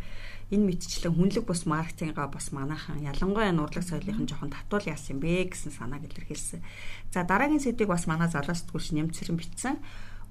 [0.48, 5.72] энэ мэдчлэн хүнлэг бус маркетинга бас манайхан ялангуяа нурлаг соёлынхан жоохон татвал яасан бэ гэсэн
[5.76, 6.64] санааг илэрхийлсэн.
[7.12, 9.76] За дараагийн сэдвийг бас манай залуу сэтгүүлч нэмцэрэн бичсэн.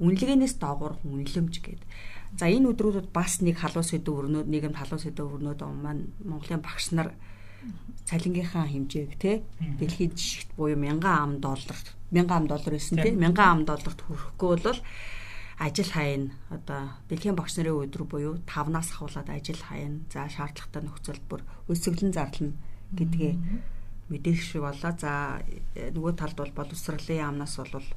[0.01, 1.81] Үнэлгээнээс доогуур үнэлэмж гээд.
[2.35, 6.91] За энэ өдрүүдэд бас нэг халуун сэдв өрнөд нийгэм халуун сэдв өрнөд маань Монголын багш
[6.97, 7.13] нар
[8.09, 9.43] цалингийнхаа хэмжээг те
[9.79, 11.77] дэлхийн жишгт буюу 1000 ам доллар
[12.11, 14.79] 1000 ам доллар байсан те 1000 ам долларт хүрэхгүй бол
[15.57, 20.05] ажил хаяна одоо дэлхийн багш нарын өдөр буюу 5-наас ахуулаад ажил хаяна.
[20.13, 22.53] За шаардлагатай нөхцөл бүр өсөглөн зарлана
[22.93, 23.33] гэдгээ
[24.13, 24.93] мэдээх шиг болоо.
[25.01, 25.41] За
[25.73, 27.89] нөгөө талд бол боловсролын яамнаас бол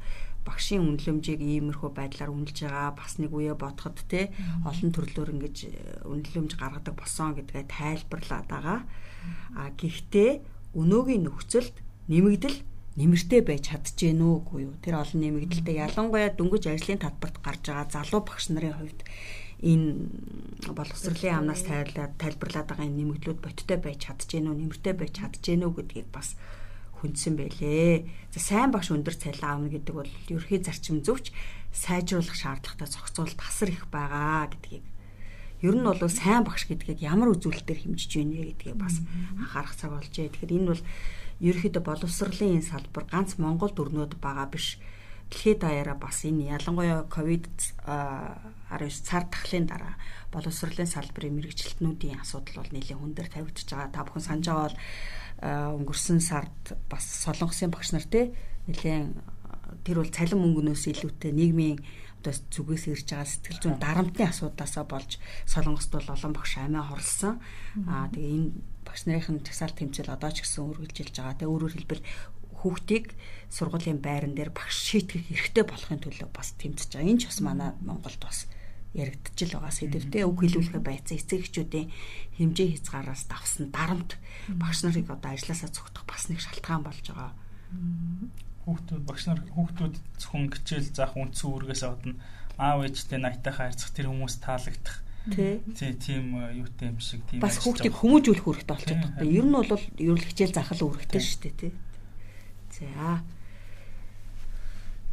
[0.44, 4.32] багшийн үнэлэмжийг иймэрхүү байдлаар үнэлж байгаа бас нэг үе бодоход те
[4.64, 5.56] олон төрлөөр ингэж
[6.08, 8.80] үнэлэмж гаргадаг босон гэдгээ тайлбарлаад байгаа.
[9.52, 10.40] А гэхдээ
[10.80, 11.76] өнөөгийн нөхцөлд
[12.08, 12.56] нэмэгдэл
[12.98, 14.74] нэмэртэй байж чадчихэв нүггүй юу?
[14.82, 19.00] Тэр олон нэмэгдэлтэй ялангуяа дөнгөж ажлын татварт гарч байгаа залуу багш нарын хувьд
[19.60, 25.60] энэ боловсролын амнаас тайлбарлаад тайлбарлаад байгаа энэ нэмэгдлүүд боттой байж чадчихэв нү, нэмэртэй байж чадчихэв
[25.60, 26.34] нү гэдгийг бас
[26.98, 28.08] хүндсэн байлээ.
[28.34, 31.32] За сайн багш өндөр цалин аавна гэдэг бол ерхий зарчим зөвч
[31.72, 34.84] сайжруулах шаардлагатай зохицуулалт тасар их байгаа гэдгийг
[35.60, 38.96] ер нь бол сайн багш гэдгийг ямар үзүүлэлтээр хэмжиж байна гэдгийг бас
[39.36, 40.32] анхаарах цаг болжээ.
[40.32, 40.82] Тэгэхээр энэ бол
[41.40, 44.76] ерөөхдөө боловсролын энэ салбар ганц Монгол дөрнөд байгаа биш.
[45.30, 47.48] Дэлхийд даяараа бас энэ ялангуяа ковид
[47.86, 49.94] 19 цар тахлын дараа
[50.32, 53.94] боловсролын салбарын мэрэгчлэтнүүдийн асуудал бол нэлээд хүн дээр тавигдчихж байгаа.
[53.94, 54.78] Та бүхэн санаж байгаа бол
[55.80, 58.34] өнгөрсөн сард бас солонгосын багш нар те
[58.68, 59.16] нэлээд
[59.86, 61.78] тэр бол цалин мөнгнөөс илүүтэй нийгмийн
[62.20, 65.16] одоо зүгээс ирж байгаа сэтгэл зүйн дарамтны асуудлаасаа болж
[65.48, 67.40] солонгост бол олон багш амиа хорлсон.
[67.88, 68.50] Аа тэгээ энэ
[68.86, 71.36] багш нарын жагсаалт тэмцэл одоо ч гэсэн үргэлжилж байгаа.
[71.38, 72.04] Тэгээ өөрөөр хэлбэл
[72.60, 73.06] хүүхдийг
[73.48, 77.10] сургуулийн байран дээр багш шийтгэх эрхтэй болохын төлөө бас тэмцэж байгаа.
[77.10, 78.48] Энэ ч бас манай Монголд бас
[78.92, 81.16] яригдчихл байгаа сэдвтэй үг хэлүүлэхэ байцсан.
[81.16, 81.88] Эцэг эхчүүдийн
[82.36, 84.18] хэмжээ хязгаараас давсан дарамт
[84.50, 87.32] багш нарыг одоо ажилласаа цогтох бас нэг шалтгаан болж байгаа.
[88.66, 92.18] Хүүхдүүд багш нар хүүхдүүд зөвхөн хичээл заах үндсэн үүргээс одно
[92.58, 97.92] аав ээжтэй найтайхаа харьцах тэр хүмүүс таалагдах тий тийм юутай юм шиг тийм бас хүүхдийг
[97.92, 99.28] хүмүүжүүлэх үүрэгтэй болчиход байна.
[99.28, 101.72] Ер нь бол ер нь хичээл заах л үүрэгтэй шүү дээ тий.
[102.72, 103.20] За.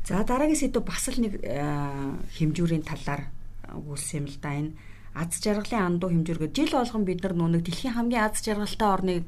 [0.07, 3.27] За дараагийн сэдв бас л нэг хэмжүүрийн талаар
[3.67, 4.71] өгүүлсэн юм л да энэ
[5.17, 9.25] аз жаргалын андуу хэмжүүргээ жил болгон бид нар нүг дэлхийн хамгийн аз жаргалтай орныг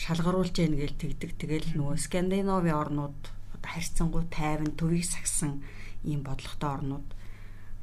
[0.00, 1.30] шалгаруулж яах гээл тэгдэг.
[1.36, 3.20] Тэгэл нөгөө Скандинавын орнууд
[3.60, 5.60] харьцангуй тайван төвийг сагсан
[6.06, 7.06] ийм бодлоготой орнууд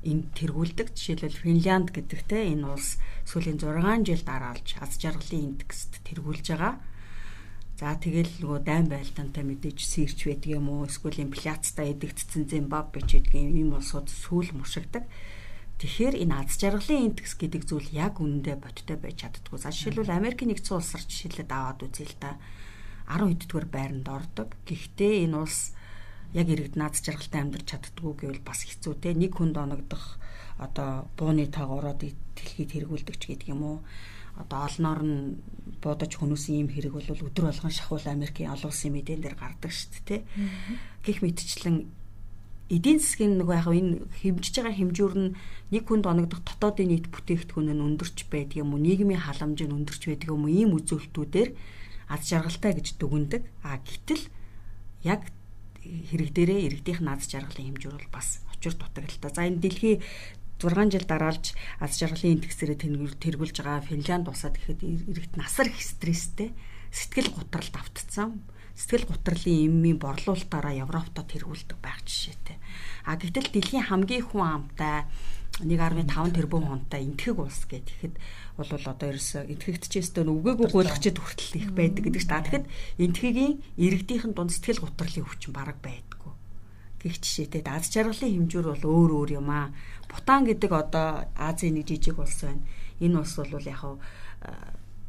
[0.01, 0.97] энд тэргүүлдэг.
[0.97, 2.97] Жишээлбэл Финлянд гэдэг те энэ улс
[3.29, 6.81] сүүлийн 6 жил дараалж аз жаргалын индекст тэргүүлж байгаа.
[7.81, 10.85] За тэгэл нөгөө дайм байлдаантай мэдээж сэрч байдаг юм уу?
[10.85, 15.09] Эсвэл инфляцтай эдэгдсэн Зимбабве ч гэдэг юм улсууд сүүл мушигдаг.
[15.81, 19.57] Тэгэхээр энэ аз жаргалын индекс гэдэг зүйл яг үнэндээ бодтой байж чаддгүй.
[19.57, 22.37] За жишээлбэл Америкийн нэгдсэн улсаар жишээлээд аваад үзье л да.
[23.09, 24.53] 10 хэддүгээр байранд ордог.
[24.69, 25.73] Гэхдээ энэ улс
[26.33, 29.13] яг иргэд наад жаргалтай амьдарч чаддгүй гэвэл бас хэцүү те.
[29.13, 30.19] Нэг хүнд оногдох
[30.61, 33.77] одоо бууны таг ороод дэлхийд хэрэгүүлдэг ч гэдэг юм уу.
[34.39, 35.19] Одоо олноор нь
[35.83, 39.91] буудаж хөнөөсөн ийм хэрэг бол өдөр болгон шахуул Америкийн олон улсын мэдэн дээр гардаг шүү
[39.91, 40.17] дээ те.
[41.03, 41.91] Гэх мэтчлэн
[42.71, 43.91] эдийн засгийн нөгөө яг энэ
[44.23, 45.35] хэмжиж байгаа хэмжүүр нь
[45.75, 50.07] нэг хүнд оногдох дотоодын нийт бүтээгдэхүүн нь өндөрч байдаг юм уу нийгмийн халамж нь өндөрч
[50.07, 51.49] байдаг юм уу ийм үзүүлэлтүүдээр
[52.07, 53.43] аз жаргалтай гэж дүгндэг.
[53.67, 54.23] А гэтэл
[55.03, 55.27] яг
[55.81, 59.31] хэрэг дээрээ иргэдийнх нь аз жаргалын хэмжүүр бол бас очир дутагдaltaа.
[59.33, 59.95] За энэ дэлхий
[60.61, 62.77] 6 жил дараалж аз жаргалын индексээрээ
[63.17, 66.53] тэргүүлж байгаа Финланд улсад гэхэд иргэд насар их стресстэй
[66.93, 68.45] сэтгэл гутралд автцсан
[68.77, 72.57] сэтгэл гутралын эммийн борлуулалтаараа Европтой тэргүүлдэг байх жишээтэй.
[73.09, 75.09] А гэтэл дэлхийн хамгийн хүн амтай
[75.59, 78.15] 1.5 тэрбум хүнтэй энтгэг улс гэхэд
[78.55, 82.31] бол одоо ерөөсө энтгэгдчихээсээ үгээгүй гуйлгачд хүртэл их байдаг гэдэг чинь.
[82.31, 82.65] Тэгэхэд
[83.03, 86.33] энтхэгийн иргэдийнхэн дунд сэтгэл гутралын өвчин бараг байдаггүй.
[87.03, 89.75] Гэх жишээтэй аз жаргалын хэмжүүр бол өөр өөр юм аа.
[90.07, 92.63] Бутан гэдэг одоо Азийн нэг жижиг улс байна.
[93.03, 93.81] Энэ улс бол яг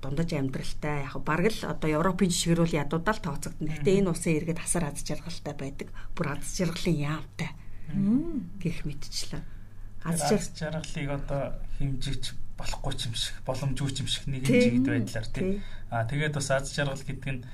[0.02, 3.70] дундаж амьдралтай яг бараг л одоо Европын жишгэрүүл ядуудаа л тооцогдно.
[3.70, 5.88] Гэхдээ энэ улсын иргэд хасар аз жаргалтай байдаг.
[6.18, 7.50] Бүр аз жаргалын яамтай.
[8.58, 9.61] гэх мэтчлээ.
[10.04, 10.20] Аз
[10.58, 11.42] жаргалыг одоо
[11.78, 15.62] хэмжиж болохгүй юм шиг боломжгүй юм шиг нэг жигд байдлаар тий.
[15.90, 17.44] Аа тэгээд бас аз жаргал гэдэг нь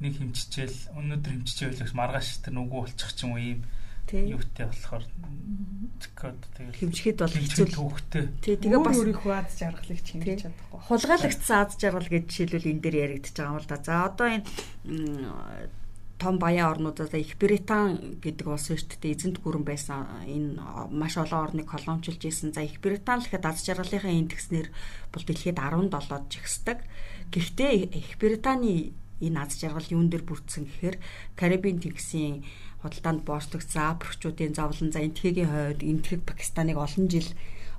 [0.00, 3.60] нэг хэмжижэл өнөөдөр хэмжижээ байлгаш маргааш тэр нүгүү болчих ч юм уу ийм
[4.10, 5.04] юутай болохоор
[6.16, 8.24] код тэгэл хэмжихэд бол хэцүү төвхтэй.
[8.42, 10.80] Тий тэгээ бас өөрийнхөө аз жаргалыг чимж чадахгүй.
[10.88, 13.78] Хулгайлагдсан аз жаргал гэж жишээлбэл энэ дээр яригдчихэж байгаа юм л да.
[13.84, 14.44] За одоо энэ
[16.20, 20.60] том баян орнуудад Их Британь гэдэг улс дээ эзэнт гүрэн байсан энэ
[20.92, 22.52] маш олон орныг колоничлж исэн.
[22.52, 24.68] За Их Британь л ихэд аз жаргалынхаа индекснэр
[25.08, 26.78] бол дэлхийд 17-д жигсдэг.
[27.32, 28.92] Гэхдээ Их Британий
[29.24, 30.96] энэ аз жаргал юун дээр бүрдсэн гэхээр
[31.40, 32.44] Карибын тэнгисийн
[32.84, 37.28] худалдаанд боочлогдсон Африкчуудын зовлон за энтхэгийн хойд энтхэг Пакистаныг олон жил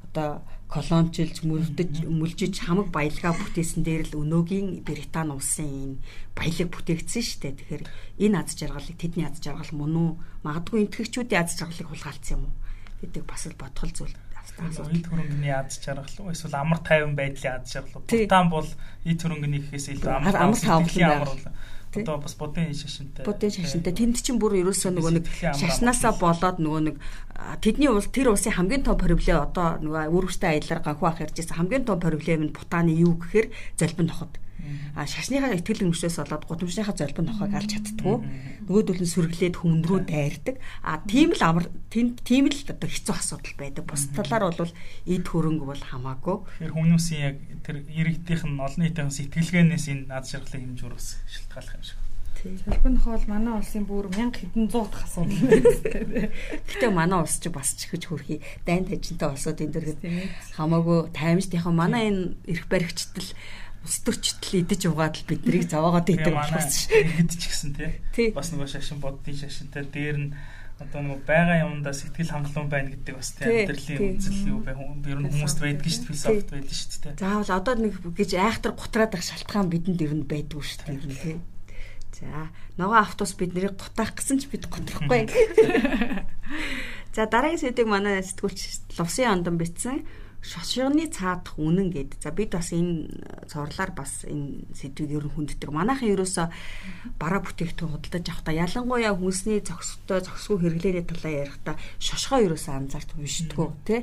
[0.09, 0.41] одоо
[0.71, 5.99] колоничлж мөрдөж мөлжиж хамаг баялгаа бүтээсэн дээр л өнөөгийн Британи улсын
[6.31, 7.53] баялаг бүтээгдсэн шүү дээ.
[7.59, 7.83] Тэгэхээр
[8.23, 10.11] энэ аз жаргалыг тэдний аз жаргал мөн үү?
[10.47, 12.55] Магадгүй энтгэгчүүдийн аз жаргалыг хулгайлцсан юм уу?
[13.01, 14.15] гэдэг бас л бодгол зүйл
[14.61, 18.05] эд хөрөнгөний аз жаргал уу эсвэл амар тайван байдлын аз жаргал.
[18.05, 18.69] Бутан бол
[19.05, 21.31] эд хөрөнгөний гэхээс илүү амар тайван амар
[21.91, 23.25] Одоо бас будын шашинтай.
[23.27, 23.91] Будын шашинтай.
[23.91, 25.25] Тэнд чинь бүр ерөөсөө нөгөө нэг
[25.59, 26.95] шашнаасаа болоод нөгөө нэг
[27.59, 31.57] тэдний улс тэр улсын хамгийн том проблем одоо нөгөө үүрэгтэй аялаар ганхуу ах ярьж байсан
[31.59, 34.39] хамгийн том проблем нь бутааны юу гэхээр залбин тоход.
[34.95, 38.17] А шашныхаа ихтгэл өмчнөөс болоод гудамжныхаа золбон нохойг алж чаддгүй.
[38.67, 40.55] Нөгөөдөл нь сүрглээд хүнд рүү дайрдаг.
[40.83, 43.83] А тийм л амар тийм л одоо хэцүү асуудал байдаг.
[43.87, 44.73] Бус талаар бол
[45.07, 46.37] эд хөрөнгө бол хамаагүй.
[46.61, 51.75] Тэгэхээр хүмүүсийн яг тэр иргэдийнх нь олон нийтийн сэтгэлгээнээс энэ над шаргалын хэмжүүр бас шилтгаалах
[51.77, 51.99] юм шиг.
[52.41, 56.33] Солбон хоол манай улсын бүр 1000 хэдэн зуут асуудал байна.
[56.67, 59.85] Гэтэ манай улс ч бас чихэж хөрхий дайн тажинтай улсууд энэ дэр
[60.57, 63.29] хамаагүй таймжтайхан манай энэ эрх баригчтал
[63.81, 68.29] улс төрчтөл идэж угаад л биднийг зовоогоод идэг болохоос иргэд ч гэсэн тий.
[68.31, 70.29] Бас нөгөө шашин боддын шашинтай дээр нь
[70.81, 75.19] одоо нөгөө байгаа юмдаа сэтгэл хангалуун байна гэдэг бас тий амьдралын үзэл юу бай ер
[75.21, 77.21] нь хүмүүст байдаг шүү дээ философт байдаг шүү дээ.
[77.21, 81.37] Заавал одоо нэг гэж айхтар гутраад ах шалтгаан бидэнд ер нь байдгүй шүү дээ тий.
[82.17, 85.25] За нөгөө автобус бид нэрийг гутаах гэсэн ч бид готрахгүй.
[87.15, 90.05] За дараагийн сэдвийг манай сэтгүүлч Лувсын ондон бичсэн
[90.41, 92.17] шошгоны цаадах үнэн гэд.
[92.17, 93.13] За бид бас энэ
[93.45, 95.69] цуурлаар бас энэ сэдвийг ер нь хүнддэг.
[95.69, 96.49] Манайхан ерөөсө
[97.21, 103.69] бараа бүтээгдэхүүн худалдаж авахдаа ялангуяа хүнсний зөксөлтөө зөксгүй хэрэглээний талаар ярихдаа шошгоо ерөөсө анзаарч уншдаггүй
[103.85, 104.01] тий.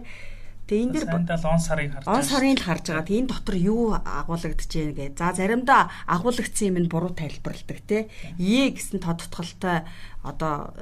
[0.68, 1.07] Тэгээ энэ дэр
[1.48, 3.09] он сарыг харж он сарын л харж байгаа.
[3.09, 5.16] Энэ дотор юу агуулгадж байна гэ.
[5.16, 8.12] За заримдаа агуулгдсан юм нь буруу тайлбарладаг те.
[8.37, 9.88] Е гэсэн тодтголтой
[10.20, 10.77] одоо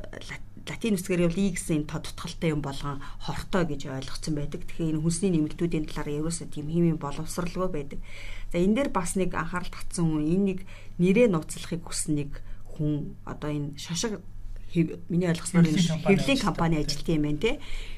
[0.67, 4.67] латин үсгээр бол и гэсэн тодтголтой юм болгон хортой гэж ойлгоцсон байдаг.
[4.67, 8.01] Тэгэхээр энэ хүнсний нэмэлтүүдийн талаар ерөөсөө тийм химийн боловсралгүй байдаг.
[8.51, 10.59] За энэ дээр бас нэг анхаарал татсан хүн энэ нэг
[10.99, 12.31] нэрээ нууцлахыг хүссэн нэг
[12.75, 14.19] хүн одоо энэ шошиг
[15.09, 17.53] миний ойлгосноор энэ хэвлийн компани ажилтсан юм байна те.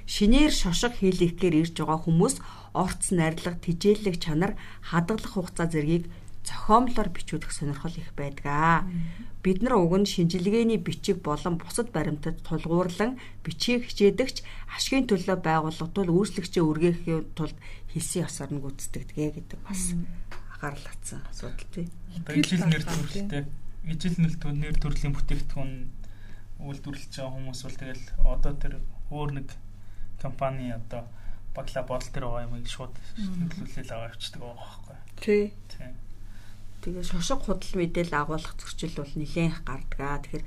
[0.06, 2.36] Шинээр шошго хийлгэхээр ирж байгаа хүмүүс
[2.76, 4.52] орц найрлага, тижээлэг чанар,
[4.84, 6.06] хадгалах хугацаа зэргийг
[6.46, 8.86] зохиомлоор бичүүлэх сонирхол их байдаг.
[9.48, 14.44] Бид нар уг нь шинжилгээний бичиг болон бусад баримтад тулгуурлан бичгийг хичээдэгч
[14.76, 17.56] ашигын төлөө байгууллагатул үйлчлэгчээ үргээхийн тулд
[17.88, 19.96] хэлсэн ёсоор нь гүйцэтгэдэг гэдэг бас
[20.52, 21.88] анхаарал татсан асуудал тий.
[22.28, 23.48] Ижил нэр төрөлтэй
[23.88, 25.72] ижил нэр төрлийн бүтээгдэхүүн
[26.60, 28.74] үйлдвэрлэж байгаа хүмүүс бол тэгэл одоо тэр
[29.08, 29.48] өөр нэг
[30.20, 31.08] компани одоо
[31.56, 34.98] багла бодол төр байгаа юмыг шууд нөлөөлөл аваа авчдаг байгаа байхгүй.
[35.24, 35.44] Тий.
[35.72, 35.88] Тий.
[36.82, 40.22] Тэгээ шошго худал мэдээлэл агуулгах зөрчил бол нэлээх гардгаа.
[40.22, 40.44] Тэгэхээр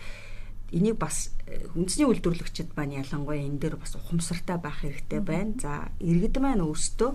[0.71, 5.53] энийг бас э, үндэсний үйлдвэрлэгчид маань ялангуяа энэ дээр бас ухамсартай байх хэрэгтэй байна.
[5.59, 7.11] За иргэд маань өөрсдөө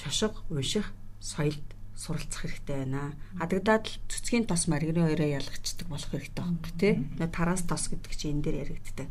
[0.00, 0.88] шошго унших
[1.20, 1.60] соёлд
[1.92, 3.12] суралцах хэрэгтэй байна.
[3.36, 6.94] Хадагдаад л цэцгийн тос маргины хоёроо ялгчдаг болох хэрэгтэй байхгүй тий.
[7.28, 9.08] Тараас тос гэдэг чинь энэ дээр яригддаг.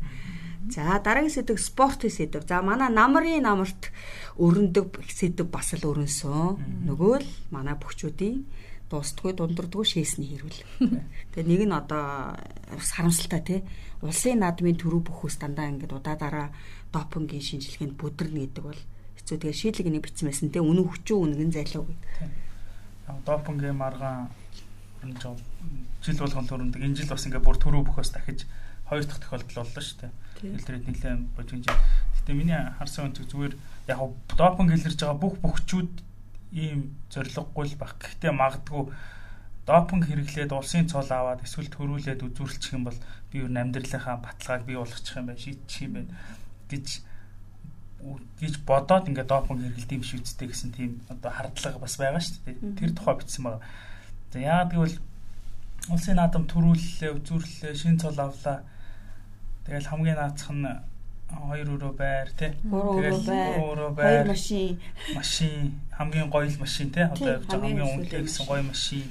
[0.74, 2.42] За дараагийн сэдв спорт сэдв.
[2.50, 3.94] За манай намрын намарт
[4.42, 6.58] өрнөдөг сэдв бас л өрнсөн.
[6.90, 8.42] Нөгөө л манай бөхчүүдийн
[8.90, 10.60] дуустгүй дундардгүй шээсний хэрүүл.
[11.32, 12.34] Тэгээ нэг нь одоо
[12.74, 13.60] харамсалтай тий.
[14.02, 16.48] Улсын наадмын төрөв бүхөөс дандаа ингээд удаа дараа
[16.90, 18.82] допингийн шинжилгээнд бүдэрнэ гэдэг бол
[19.16, 19.36] хэцүү.
[19.38, 20.58] Тэгээ шийдлэг нэг бичсэн байсан тий.
[20.58, 22.50] Үнэн хүчүү үнэн зайлуу гэдэг
[23.24, 24.28] допингийн маргаан
[26.02, 26.82] жил болгон төрөндөг.
[26.82, 28.46] Энэ жил бас ингээ бүр төрөө бөхөөс дахиж
[28.88, 30.12] хоёр дахь тохиолдол боллоо шүү дээ.
[30.40, 31.80] Хэлдрээд нэлээд жил.
[32.20, 33.54] Гэтэ миний харсан үнцэг зүгээр
[33.88, 34.00] яг
[34.36, 35.90] допинг хэлэрж байгаа бүх бөхчүүд
[36.52, 37.94] ийм зориггүй л баг.
[37.98, 38.90] Гэхдээ магадгүй
[39.66, 42.98] допинг хэрэглээд улсын цол аваад эсвэл төрүүлээд үзүүлчих юм бол
[43.30, 46.12] би юу амьдралынхаа баталгааг бий болгочих юм байна, шийдчих юм байна
[46.70, 46.86] гэж
[48.40, 52.42] гэж бодоод ингээд допинг хэрэгэлт юм шиг үсттэй гэсэн тийм одоо хардлага бас байгаа шүү
[52.48, 52.56] дээ.
[52.80, 53.62] Тэр тухай бичсэн байгаа.
[54.32, 54.98] За яагаад гэвэл
[55.92, 58.64] улсын наадам төрүүллээ, үзүүрлээ, шин цол авлаа.
[59.68, 60.64] Тэгэл хамгийн наацх нь
[61.30, 62.52] хоёр өрөө байр тий.
[62.62, 64.26] Тэгэл өрөө байр.
[64.26, 64.80] Хоёр машин.
[65.14, 67.04] Машин хамгийн гоё л машин тий.
[67.06, 69.06] Одоо явж байгаа хамгийн үнэтэй гэсэн гоё машин.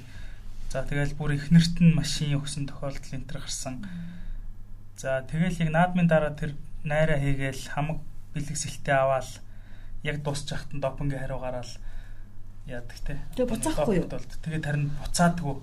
[0.69, 3.81] За тэгэл бүр ихнэрт нь машин өгсөн тохиолдол энэ төр гарсан.
[4.99, 6.53] За тэгэл яг наадмын дараа тэр
[6.83, 8.03] найраа хийгээл хамаг
[8.35, 9.29] бэлгэсэлтээ аваад
[10.03, 11.71] яг дуусч яхад нь допингийн хариу гараад
[12.69, 13.17] яадаг те.
[13.33, 14.07] Тэгээ буцаахгүй юу?
[14.07, 15.57] Тэгээд харин буцаадгүй.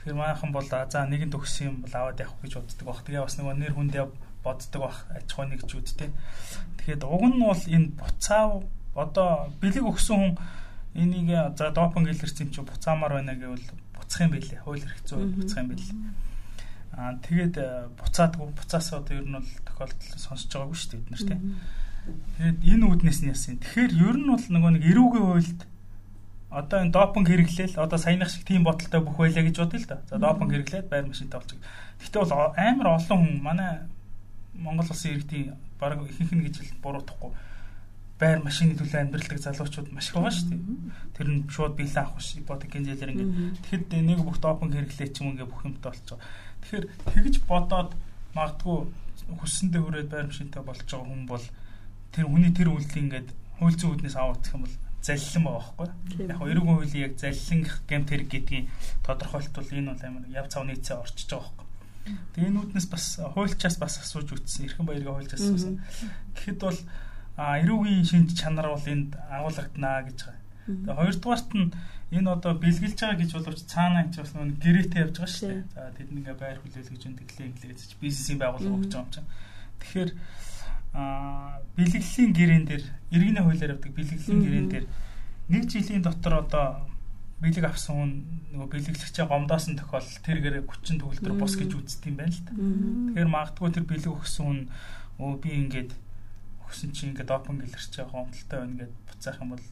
[0.00, 3.00] Тэгэхээр манайхан бол за нэгэн төгсөн юм бол аваад явах гэж боддог баг.
[3.04, 4.04] Тэгээ бас нөгөө нэр хүндээ
[4.44, 6.10] боддог баг аж ахуй нэгжүүд те.
[6.80, 8.62] Тэгэхээр уг нь бол энэ буцаа
[8.94, 10.34] одоо бэлэг өгсөн хүн
[10.94, 14.60] энийг за допинг илэрсэн чинь буцаамаар байна гэвэл буцах юм билээ.
[14.64, 15.94] Хууль эрх зүйн буцах юм билээ.
[16.96, 17.54] Аа тэгээд
[18.00, 21.36] буцаадгүй буцаасаа одоо ер нь бол тохиолдол сонсож байгаагүй шүү дээ бид нар те.
[22.36, 23.62] Тэгээд энэ үүднээс нь яасан.
[23.62, 25.60] Тэгэхээр ер нь бол нөгөө нэг эрүүгийн хуульд
[26.50, 30.02] одоо энэ допинг хэрэглээл одоо саяных шиг тийм боталтай бүх байлаа гэж бодъё л да.
[30.10, 31.62] За допинг хэрэглээд байр машинтай болчих.
[32.02, 33.70] Гэхдээ бол амар олон хүн манай
[34.54, 37.32] Монгол улсын иргэдийн баг ихэнх нь гэж хэл буруутахгүй
[38.20, 40.60] байр машины төлөө амьдралдаг залуучууд маш их байгаа шүү дээ.
[41.16, 43.32] Тэр нь шууд биелэн авах ш ипотекийн зээлэр ингээд.
[43.64, 46.20] Тэгэхэд нэг бүх допинг хэрэглээ ч юм ингээ бүх юмтай болчихоо.
[46.60, 46.84] Тэгэхээр
[47.16, 47.96] тэгж бодоод
[48.36, 48.78] магадгүй
[49.40, 51.46] хүссэндээ хүрээд байр машинтай болж байгаа хүн бол
[52.12, 55.88] тэр хүний тэр үйлдэл ингээд хууль зүйн үүднээс аваад гэх юм бол заллин байгаа байхгүй.
[56.28, 58.66] Яг эрүүгийн хуулийн яг заллин гэм тэр гэдгийг
[59.00, 61.59] тодорхойлтвол энэ бол амар яв цав нийцээ орчиж байгаа.
[62.06, 64.66] Тэгээ энэ үүднээс бас хуульчаас бас асууж үтсэн.
[64.66, 65.80] Эрхэн баяргаа хуульчаас асуусан.
[66.34, 66.80] Тэгэхэд бол
[67.36, 70.40] эрүүгийн шинж чанар бол энд агуулгадана гэж байгаа.
[70.70, 71.68] Тэгээ хоёрдугаарт нь
[72.10, 75.62] энэ одоо бэлгэлж байгаа гэж боловч цаана ч бас нэг гэрээтэй явж байгаа шүү дээ.
[75.74, 79.30] За тэд ингээ байр хүлээлгэж үн тэглээ инглээж бизнесийн байгууллага өгч байгаа юм чинь.
[79.80, 80.10] Тэгэхээр
[80.90, 82.84] а бэлгэлийн гэрээн дээр
[83.14, 84.86] иргэний хуулиар авдаг бэлгэлийн гэрээн дээр
[85.54, 86.82] нэг жилийн дотор одоо
[87.40, 88.12] бэлэг авсан хүн
[88.52, 92.52] нөгөө бэлэглэгчээ гомдоосон тохиол тэргээр 30 төгөлдөр бус гэж үздэг юм байна л да.
[92.52, 94.60] Тэгэхээр магадгүй тэр бэлэг өгсөн хүн
[95.20, 95.90] өө би ингээд
[96.68, 99.64] өгсөн чинь ингээд опен гэлэрч байгаа гомдолтой байна гэд буцаах юм бол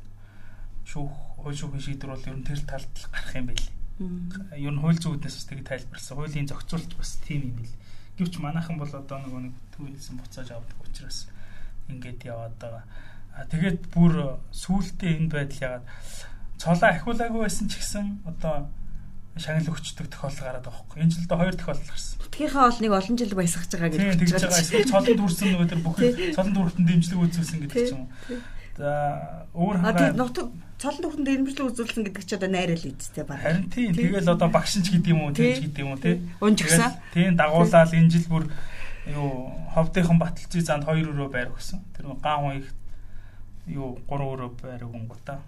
[0.88, 1.12] шүүх
[1.44, 3.68] хууль шүүхийн шийдвэр бол ер нь тэр талд гарах юм байли.
[4.56, 6.16] Ер нь хууль зүйднээс бас тийг тайлбарсан.
[6.16, 7.76] Хуулийн зохицуулт бас тийм юм байли.
[8.16, 11.28] Гэвч манайхан бол одоо нөгөө нэг түүхийсэн буцааж авдаг учраас
[11.92, 12.84] ингээд яваад байгаа.
[13.36, 15.86] А тэгээд бүр сүултээ энэ байдал ягаад
[16.58, 18.66] цолоо ахиулаагүй байсан ч гэсэн одоо
[19.38, 20.98] шагнал өгчдөг тохиолдол гараад байгаа хөөхгүй.
[21.02, 22.18] Энэ жилдээ хоёр тохиолдол гарсан.
[22.18, 24.62] Бүтгийнхаа бол нэг олон жил баясгаж байгаа гэж хэлж байгаа.
[24.66, 25.96] Эсвэл цолон дүрсэн нөгөө тэр бүх
[26.34, 28.10] цолон дүртэн дэмжлэг үзүүлсэн гэдэг ч юм уу.
[28.78, 28.90] За
[29.54, 30.46] өөр хангаа нутаг
[30.82, 33.38] цолон дүртэн дэмжлэг үзүүлсэн гэдэг чи одоо найрал ийдтэй баг.
[33.38, 36.16] Харин тийм тэгэл одоо багш ч гэдэг юм уу, тэгж гэдэг юм уу тий.
[36.42, 36.98] Унжигсан.
[37.14, 38.44] Тийм дагуулаад энэ жил бүр
[39.06, 41.78] юу ховдынхан баталцыг занд 2 өрөө байр өгсөн.
[41.94, 42.68] Тэр ган хүн их
[43.70, 45.38] юу 3 өрөө байр өгөнгөта.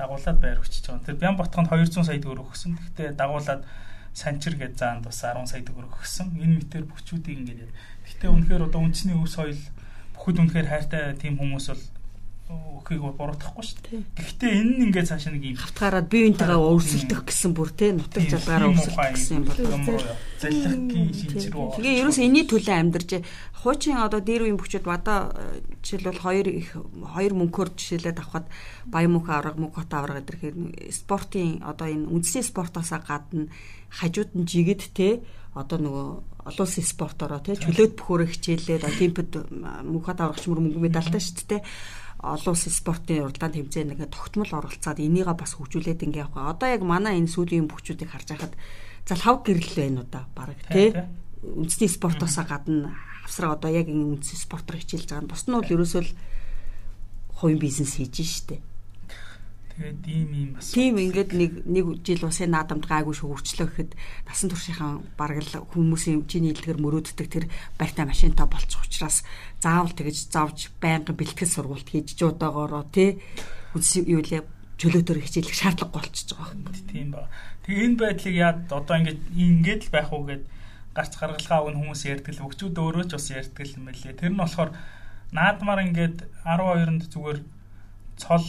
[0.00, 1.04] Дагуулад байр өгчөж байгаа.
[1.04, 2.72] Тэр Бян ботхонд 200 сая төгрөг өгсөн.
[2.80, 3.68] Гэхдээ дагуулад
[4.16, 6.40] санчир гэж заанд бас 10 сая төгрөг өгсөн.
[6.40, 7.72] Энэ мэтэр бүхчүүдийг ингээд.
[8.08, 9.60] Гэхдээ үнэхээр одоо үндэсний өв соёл
[10.16, 11.84] бүхэл үнэхээр хайртай тийм хүмүүс бол
[12.50, 14.02] өхийг буруутгахгүй шүү дээ.
[14.18, 18.72] Гэхдээ энэ нь ингээд цаашаа нэг юм хавтгаараад биеинтэйгээ өрсөлдөх гэсэн бүр те нутаг жалгаараа
[18.74, 19.58] өрсөлдөх гэсэн юм бол.
[20.40, 21.78] залхигийн шинж рүү.
[21.78, 23.10] Тэгээ ерөөс энэний төлөө амьдарч
[23.60, 25.30] хуучин одоо дээр үеийн бүчүүд бада
[25.84, 28.46] жишээлбэл хоёр их хоёр мөнхөөр жишээлээд авахад
[28.88, 30.56] баян мөнх авраг мөнх хот авраг гэдэрхээр
[30.90, 33.52] спортын одоо энэ үндэсний спортоос гадна
[33.92, 35.20] хажууд нь жигэд те
[35.52, 36.08] одоо нөгөө
[36.48, 39.32] олон улсын спортороо те чөлөөт бөхөөрөө хичээлээд олимпиад
[39.84, 41.62] мөнх хот аврагч мөр мөнгө медальтай шүү дээ
[42.20, 46.52] олон улсын спортын уралдаанд хэмжээ нэг тогтмол оролцоод энийгээ бас хөгжүүлээд ингэ явах.
[46.56, 48.54] Одоо яг манай энэ сүүлийн бүхчүүдийг харж байхад
[49.08, 50.92] за лав гэрэл байна уу да баг тий
[51.40, 52.92] үндэсний спортоосоо гадна
[53.24, 56.04] авсраа одоо яг энэ үндэсний спортоор хичээлж байгаа нь бус нь бол ерөөсөө
[57.40, 58.60] хувийн бизнес хийж штэ.
[59.80, 63.92] Тэгээд ийм ийм бас тийм ингээд нэг нэг жил энэ наадамд гайгүй шүүрчлөө гэхэд
[64.28, 67.48] насан туршийнхаа бараг л хүмүүсийн чиний илтгэр мөрөөддөг тэр
[67.80, 69.24] байртай машинтай болчих учраас
[69.56, 73.24] заавал тэгэж завж байнгын бэлтгэл сургалт хийж жуудаагаароо тий
[73.72, 74.44] үс юу лээ
[74.76, 76.68] чөлөөтөр хичээлэх шаардлага болчихж байгаа юм.
[76.92, 77.32] Тийм ба.
[77.64, 80.44] Тэгээ энэ байдлыг яад одоо ингээд ингээд л байх уу гэд
[80.92, 84.12] гарц гаргалгаа өгн хүмүүс ярьдаг л өгчүүд өөрөө ч бас ярьдаг юм байлээ.
[84.12, 84.76] Тэр нь болохоор
[85.32, 87.38] наадмаар ингээд 12-нд зүгээр
[88.20, 88.44] цол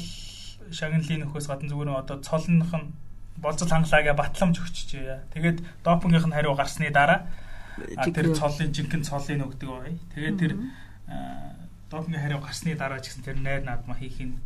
[0.71, 2.91] шагналын нөхөөс гадна зүгээр одоо цолных нь
[3.37, 5.31] болцол хангалаагаа батламж өгчжээ.
[5.33, 7.27] Тэгээд допингийнх нь хариу гарсны дараа
[7.77, 9.95] тэр цолын жинхэнэ цолын өгдөг бай.
[10.15, 10.53] Тэгээд тэр
[11.89, 14.39] допингийн хариу гарсны дараа ч гэсэн тэр найр наадмаа хийхин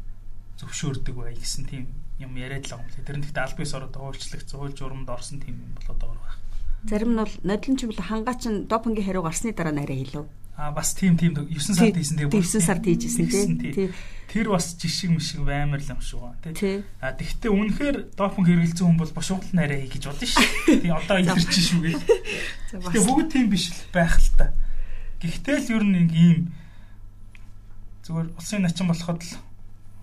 [0.62, 1.86] зөвшөөрдөг бай гэсэн тийм
[2.20, 3.06] юм яриад л байгаа юм лээ.
[3.06, 6.38] Тэр нь гэхдээ аль бис ороод хуульчлах, хууль журамд орсон тийм юм болоод байгаа байх.
[6.86, 10.30] Зарим нь бол нодлон ч бол хангаач нь допингийн хариу гарсны дараа нарийн хэлв.
[10.58, 13.92] А бас тийм тийм 9 сард хийсэн тийм 9 сард хийжсэн тийм.
[14.32, 16.86] Тэр бас жишг мишг баймар л юм шиг байна тий.
[17.02, 20.80] А тэгвэл үнэхээр допинг хэрэгэлсэн хүн бол бошгол нарай хий гэж бодсон шүү.
[20.80, 22.04] Тийм одоо илэрч шүү гээл.
[22.72, 24.56] Тэгээ бүгд тийм биш л байх л та.
[25.20, 26.40] Гэхдээ л ер нь ийм
[28.08, 29.34] зүгээр улсын начин болоход л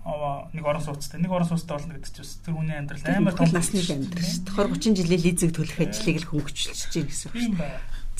[0.03, 3.79] нэг орон сууцтай нэг орон сууцтай болно гэдэг чинь тэр хүний амьдрал амар том насны
[3.79, 4.51] амьдрал шүү.
[4.51, 7.55] 20 30 жилийн лизэг төлөх ажлыг л хөнгөчлөж чинь гэсэн үг шүү.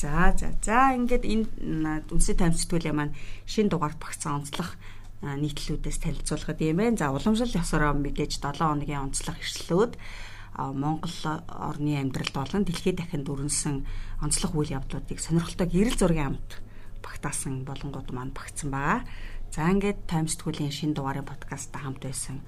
[0.00, 3.12] За за за ингээд энэ үнсээ таймсдгүүлийн маань
[3.44, 4.80] шин дугаарт багцсан онцлог
[5.20, 6.96] нийтлүүдээс танилцуулахад юм байна.
[6.96, 9.92] За уламжлал ёсороо мэдээж 7 хоногийн онцлог иршлүүд
[10.56, 11.18] Монгол
[11.50, 13.84] орны амьдралд болон дэлхийд дахин дүрнсэн
[14.24, 16.62] онцлог үйл явдлуудыг сонирхолтой гэрэл зургийн амт
[17.02, 19.02] багтаасан болонгууд маань багтсан байгаа.
[19.54, 22.42] За ингээд таймсдгүүлийн шин дугаарын подкастта хамт байсан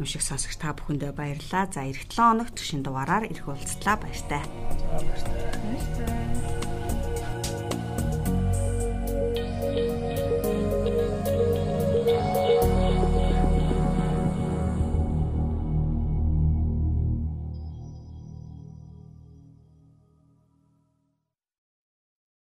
[0.00, 1.68] уншиг сонсогч та бүхэндээ баярлалаа.
[1.68, 4.40] За эх 7 хоногт шин дугаараар ирэх уулзлаа баяртай.
[4.96, 6.77] Баяртай.